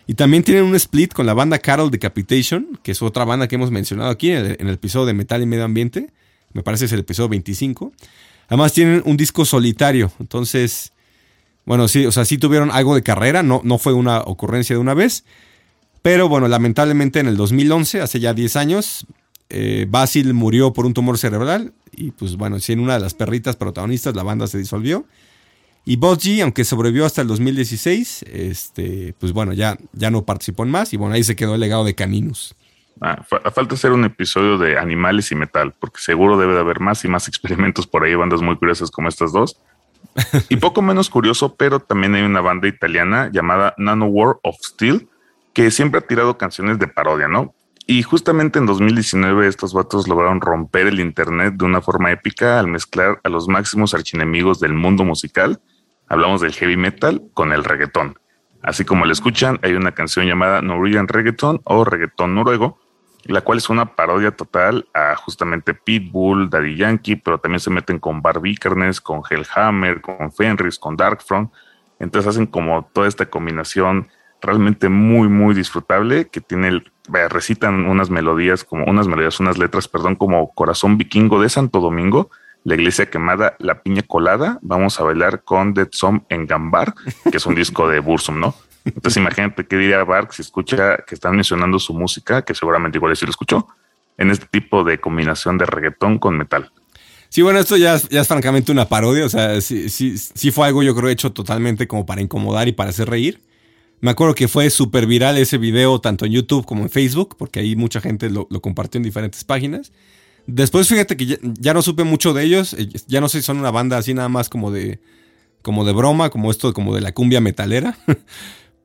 [0.09, 3.55] Y también tienen un split con la banda Carol Decapitation, que es otra banda que
[3.55, 6.11] hemos mencionado aquí en el, en el episodio de Metal y Medio Ambiente.
[6.53, 7.91] Me parece es el episodio 25.
[8.47, 10.09] Además tienen un disco solitario.
[10.21, 10.93] Entonces,
[11.67, 14.79] bueno, sí, o sea, sí tuvieron algo de carrera, no, no fue una ocurrencia de
[14.79, 15.23] una vez.
[16.01, 19.05] Pero bueno, lamentablemente en el 2011, hace ya 10 años,
[19.49, 21.73] eh, Basil murió por un tumor cerebral.
[21.91, 25.05] Y pues bueno, si en una de las perritas protagonistas la banda se disolvió.
[25.85, 30.71] Y Bozzy, aunque sobrevivió hasta el 2016, este, pues bueno, ya, ya no participó en
[30.71, 30.93] más.
[30.93, 32.55] Y bueno, ahí se quedó el legado de Caninus.
[32.99, 36.79] Ah, fa- falta hacer un episodio de animales y metal, porque seguro debe de haber
[36.79, 39.57] más y más experimentos por ahí, bandas muy curiosas como estas dos.
[40.49, 45.07] Y poco menos curioso, pero también hay una banda italiana llamada Nano War of Steel,
[45.53, 47.53] que siempre ha tirado canciones de parodia, ¿no?
[47.85, 52.67] Y justamente en 2019 estos vatos lograron romper el internet de una forma épica al
[52.67, 55.61] mezclar a los máximos archinemigos del mundo musical.
[56.09, 58.19] Hablamos del heavy metal con el reggaetón.
[58.61, 62.77] Así como lo escuchan, hay una canción llamada Norwegian Reggaeton o Reggaetón Noruego,
[63.27, 67.99] la cual es una parodia total a justamente Pitbull, Daddy Yankee, pero también se meten
[67.99, 71.51] con Barbie Vikernes, con Hellhammer, con Fenris, con Darkfront.
[71.99, 74.07] Entonces hacen como toda esta combinación
[74.41, 79.57] realmente muy, muy disfrutable que tiene el, vaya, recitan unas melodías como unas melodías, unas
[79.57, 82.29] letras, perdón, como Corazón Vikingo de Santo Domingo,
[82.63, 86.93] la iglesia quemada, la piña colada, vamos a bailar con Dead Som en Gambar,
[87.31, 88.55] que es un disco de Bursum, ¿no?
[88.95, 93.15] Entonces imagínate qué diría Bark si escucha que están mencionando su música, que seguramente igual
[93.15, 93.67] sí lo escuchó,
[94.17, 96.71] en este tipo de combinación de reggaetón con metal.
[97.29, 99.25] Sí, bueno, esto ya, es- ya francamente una parodia.
[99.25, 102.71] O sea, sí, sí, sí fue algo yo creo hecho totalmente como para incomodar y
[102.71, 103.41] para hacer reír.
[103.99, 107.59] Me acuerdo que fue súper viral ese video tanto en YouTube como en Facebook, porque
[107.59, 109.91] ahí mucha gente lo, lo compartió en diferentes páginas.
[110.45, 112.73] Después fíjate que ya, ya no supe mucho de ellos.
[112.73, 114.99] eh, Ya no sé si son una banda así nada más como de,
[115.61, 117.97] como de broma, como esto, como de la cumbia metalera.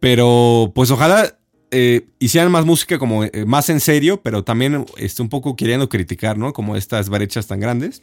[0.02, 1.38] Pero pues ojalá
[1.70, 5.88] eh, hicieran más música como eh, más en serio, pero también este, un poco queriendo
[5.88, 6.52] criticar, ¿no?
[6.52, 8.02] Como estas brechas tan grandes.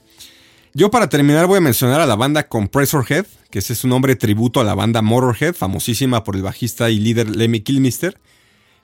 [0.73, 3.89] Yo para terminar voy a mencionar a la banda Compressor Head, que ese es un
[3.89, 8.17] nombre tributo a la banda Motorhead, famosísima por el bajista y líder Lemmy Kilmister.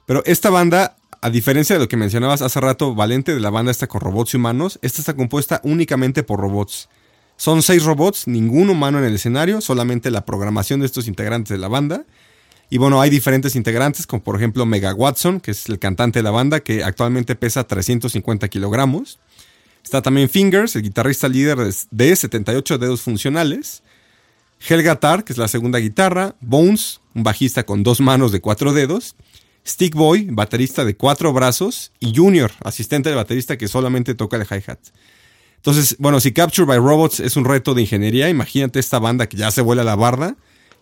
[0.05, 3.71] Pero esta banda, a diferencia de lo que mencionabas hace rato, Valente, de la banda
[3.71, 6.89] esta con robots y humanos, esta está compuesta únicamente por robots.
[7.37, 11.59] Son seis robots, ningún humano en el escenario, solamente la programación de estos integrantes de
[11.59, 12.05] la banda.
[12.69, 16.23] Y bueno, hay diferentes integrantes, como por ejemplo Mega Watson, que es el cantante de
[16.23, 19.19] la banda, que actualmente pesa 350 kilogramos.
[19.83, 21.59] Está también Fingers, el guitarrista líder
[21.91, 23.83] de 78 dedos funcionales.
[24.67, 26.35] Helga Tar, que es la segunda guitarra.
[26.41, 29.15] Bones, un bajista con dos manos de cuatro dedos.
[29.67, 31.91] Stick Boy, baterista de cuatro brazos.
[31.99, 34.79] Y Junior, asistente de baterista que solamente toca el hi-hat.
[35.57, 39.37] Entonces, bueno, si Capture by Robots es un reto de ingeniería, imagínate esta banda que
[39.37, 40.35] ya se vuela la barda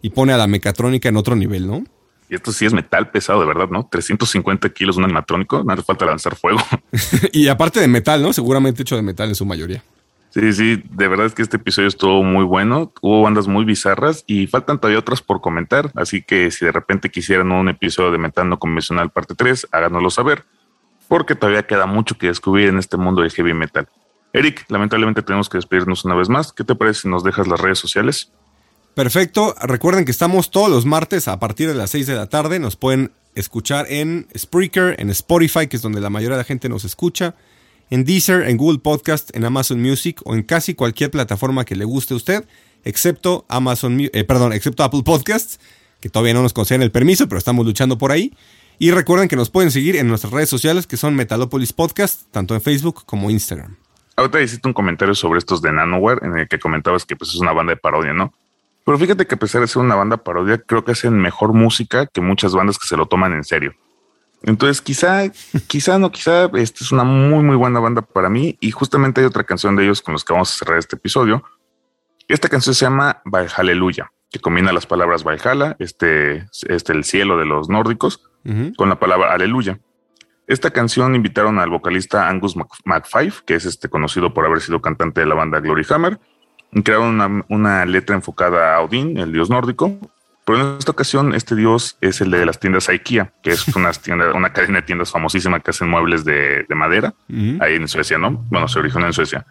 [0.03, 1.83] y pone a la mecatrónica en otro nivel, ¿no?
[2.29, 3.87] Y esto sí es metal pesado, de verdad, ¿no?
[3.89, 6.59] 350 kilos un animatrónico, no hace falta lanzar fuego.
[7.31, 8.33] y aparte de metal, ¿no?
[8.33, 9.81] Seguramente hecho de metal en su mayoría.
[10.31, 12.91] Sí, sí, de verdad es que este episodio estuvo muy bueno.
[13.01, 15.91] Hubo bandas muy bizarras y faltan todavía otras por comentar.
[15.95, 20.09] Así que si de repente quisieran un episodio de Metal No Convencional parte 3, háganoslo
[20.09, 20.43] saber,
[21.07, 23.87] porque todavía queda mucho que descubrir en este mundo del heavy metal.
[24.33, 26.51] Eric, lamentablemente tenemos que despedirnos una vez más.
[26.51, 28.31] ¿Qué te parece si nos dejas las redes sociales?
[28.95, 29.55] Perfecto.
[29.61, 32.59] Recuerden que estamos todos los martes a partir de las 6 de la tarde.
[32.59, 36.69] Nos pueden escuchar en Spreaker, en Spotify, que es donde la mayoría de la gente
[36.69, 37.35] nos escucha,
[37.89, 41.85] en Deezer, en Google Podcast, en Amazon Music o en casi cualquier plataforma que le
[41.85, 42.45] guste a usted,
[42.83, 45.59] excepto Amazon, eh, perdón, excepto Apple Podcasts,
[45.99, 48.33] que todavía no nos conceden el permiso, pero estamos luchando por ahí.
[48.79, 52.53] Y recuerden que nos pueden seguir en nuestras redes sociales, que son Metalopolis Podcast, tanto
[52.55, 53.77] en Facebook como Instagram.
[54.15, 57.35] Ahorita hiciste un comentario sobre estos de Nanoware, en el que comentabas que pues, es
[57.35, 58.33] una banda de parodia, ¿no?
[58.85, 62.05] Pero fíjate que a pesar de ser una banda parodia, creo que hacen mejor música
[62.07, 63.73] que muchas bandas que se lo toman en serio.
[64.41, 65.23] Entonces, quizá,
[65.67, 68.57] quizá no, quizá esta es una muy, muy buena banda para mí.
[68.59, 71.43] Y justamente hay otra canción de ellos con los que vamos a cerrar este episodio.
[72.27, 77.45] Esta canción se llama Valhalla, que combina las palabras Valhalla, este, este, el cielo de
[77.45, 78.23] los nórdicos,
[78.75, 79.79] con la palabra Aleluya.
[80.47, 85.21] Esta canción invitaron al vocalista Angus McFive, que es este conocido por haber sido cantante
[85.21, 86.19] de la banda Glory Hammer,
[86.81, 89.97] crearon una, letra enfocada a Odín, el dios nórdico.
[90.45, 93.91] Pero en esta ocasión, este dios es el de las tiendas IKEA, que es una,
[93.93, 97.13] tienda, una cadena de tiendas famosísima que hacen muebles de, madera,
[97.61, 98.45] ahí en Suecia, ¿no?
[98.49, 99.45] Bueno, se originó en Suecia.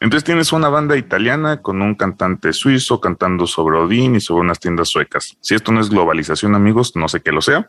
[0.00, 4.60] Entonces tienes una banda italiana con un cantante suizo cantando sobre Odín y sobre unas
[4.60, 5.36] tiendas suecas.
[5.40, 7.68] Si esto no es globalización, amigos, no sé qué lo sea.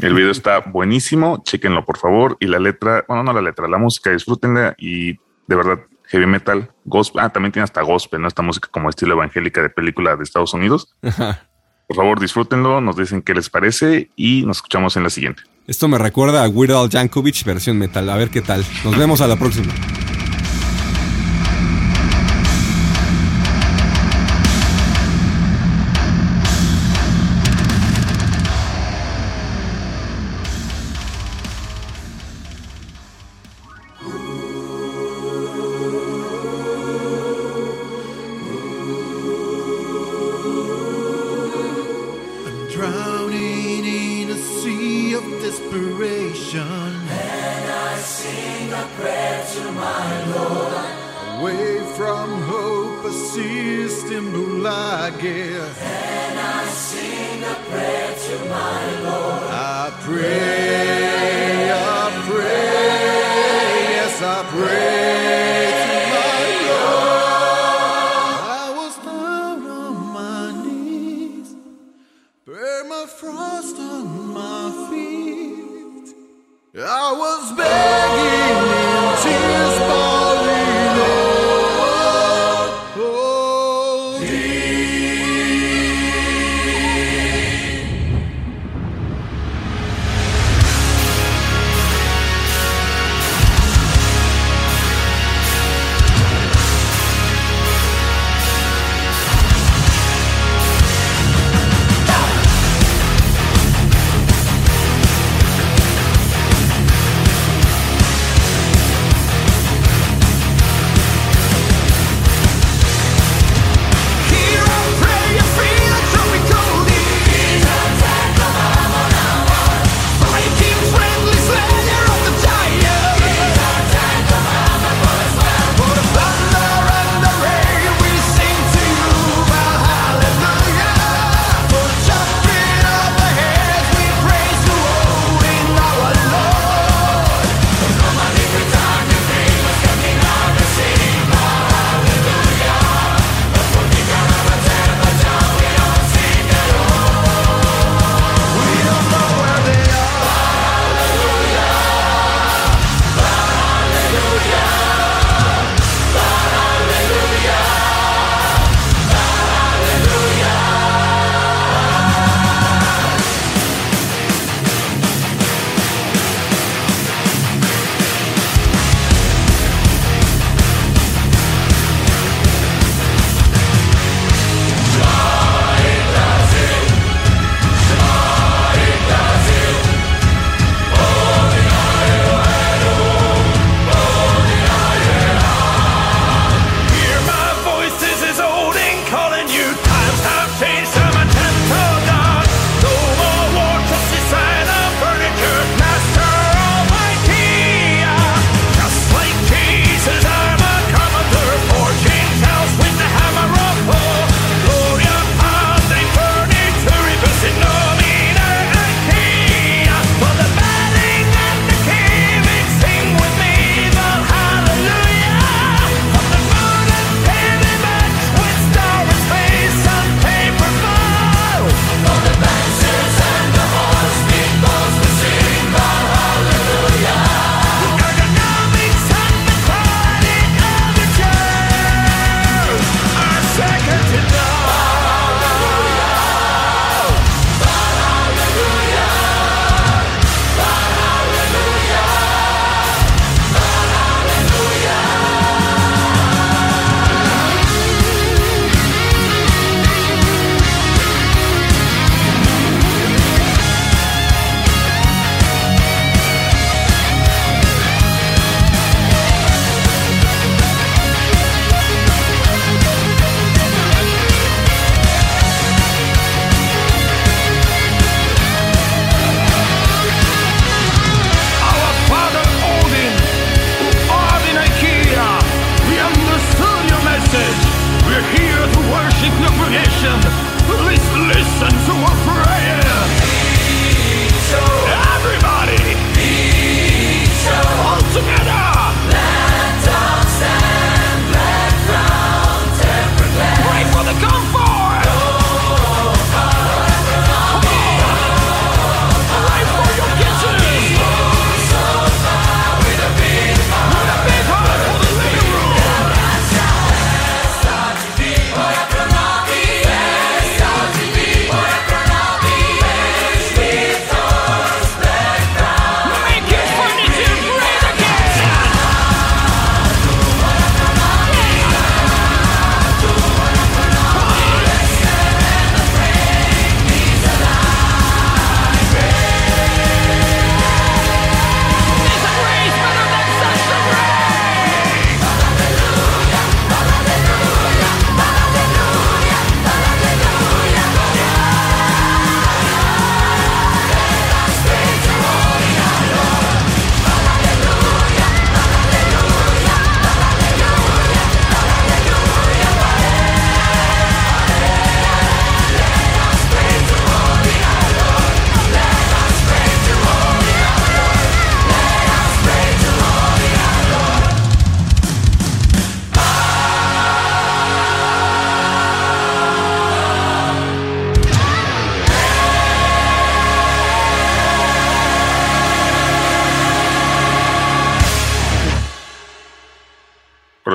[0.00, 2.36] El video está buenísimo, chéquenlo por favor.
[2.38, 6.70] Y la letra, bueno, no la letra, la música, disfrútenla y de verdad heavy metal,
[6.84, 7.22] gospel.
[7.22, 8.28] Ah, también tiene hasta gospel, ¿no?
[8.28, 10.94] Esta música como estilo evangélica de película de Estados Unidos.
[11.00, 15.42] Por favor, disfrútenlo, nos dicen qué les parece y nos escuchamos en la siguiente.
[15.66, 18.08] Esto me recuerda a Weird Al Jankovic versión metal.
[18.10, 18.64] A ver qué tal.
[18.84, 19.72] Nos vemos a la próxima.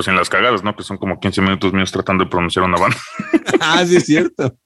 [0.02, 0.74] Sin las cagadas, ¿no?
[0.74, 2.96] Que son como 15 minutos míos tratando de pronunciar una banda.
[3.60, 4.56] ah, sí, es cierto.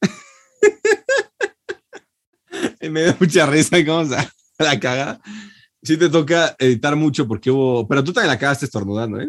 [2.80, 4.16] Me da mucha risa cómo se
[4.58, 5.20] la caga.
[5.82, 7.86] Sí te toca editar mucho porque hubo...
[7.86, 9.28] Pero tú también la cagaste estornudando, ¿eh?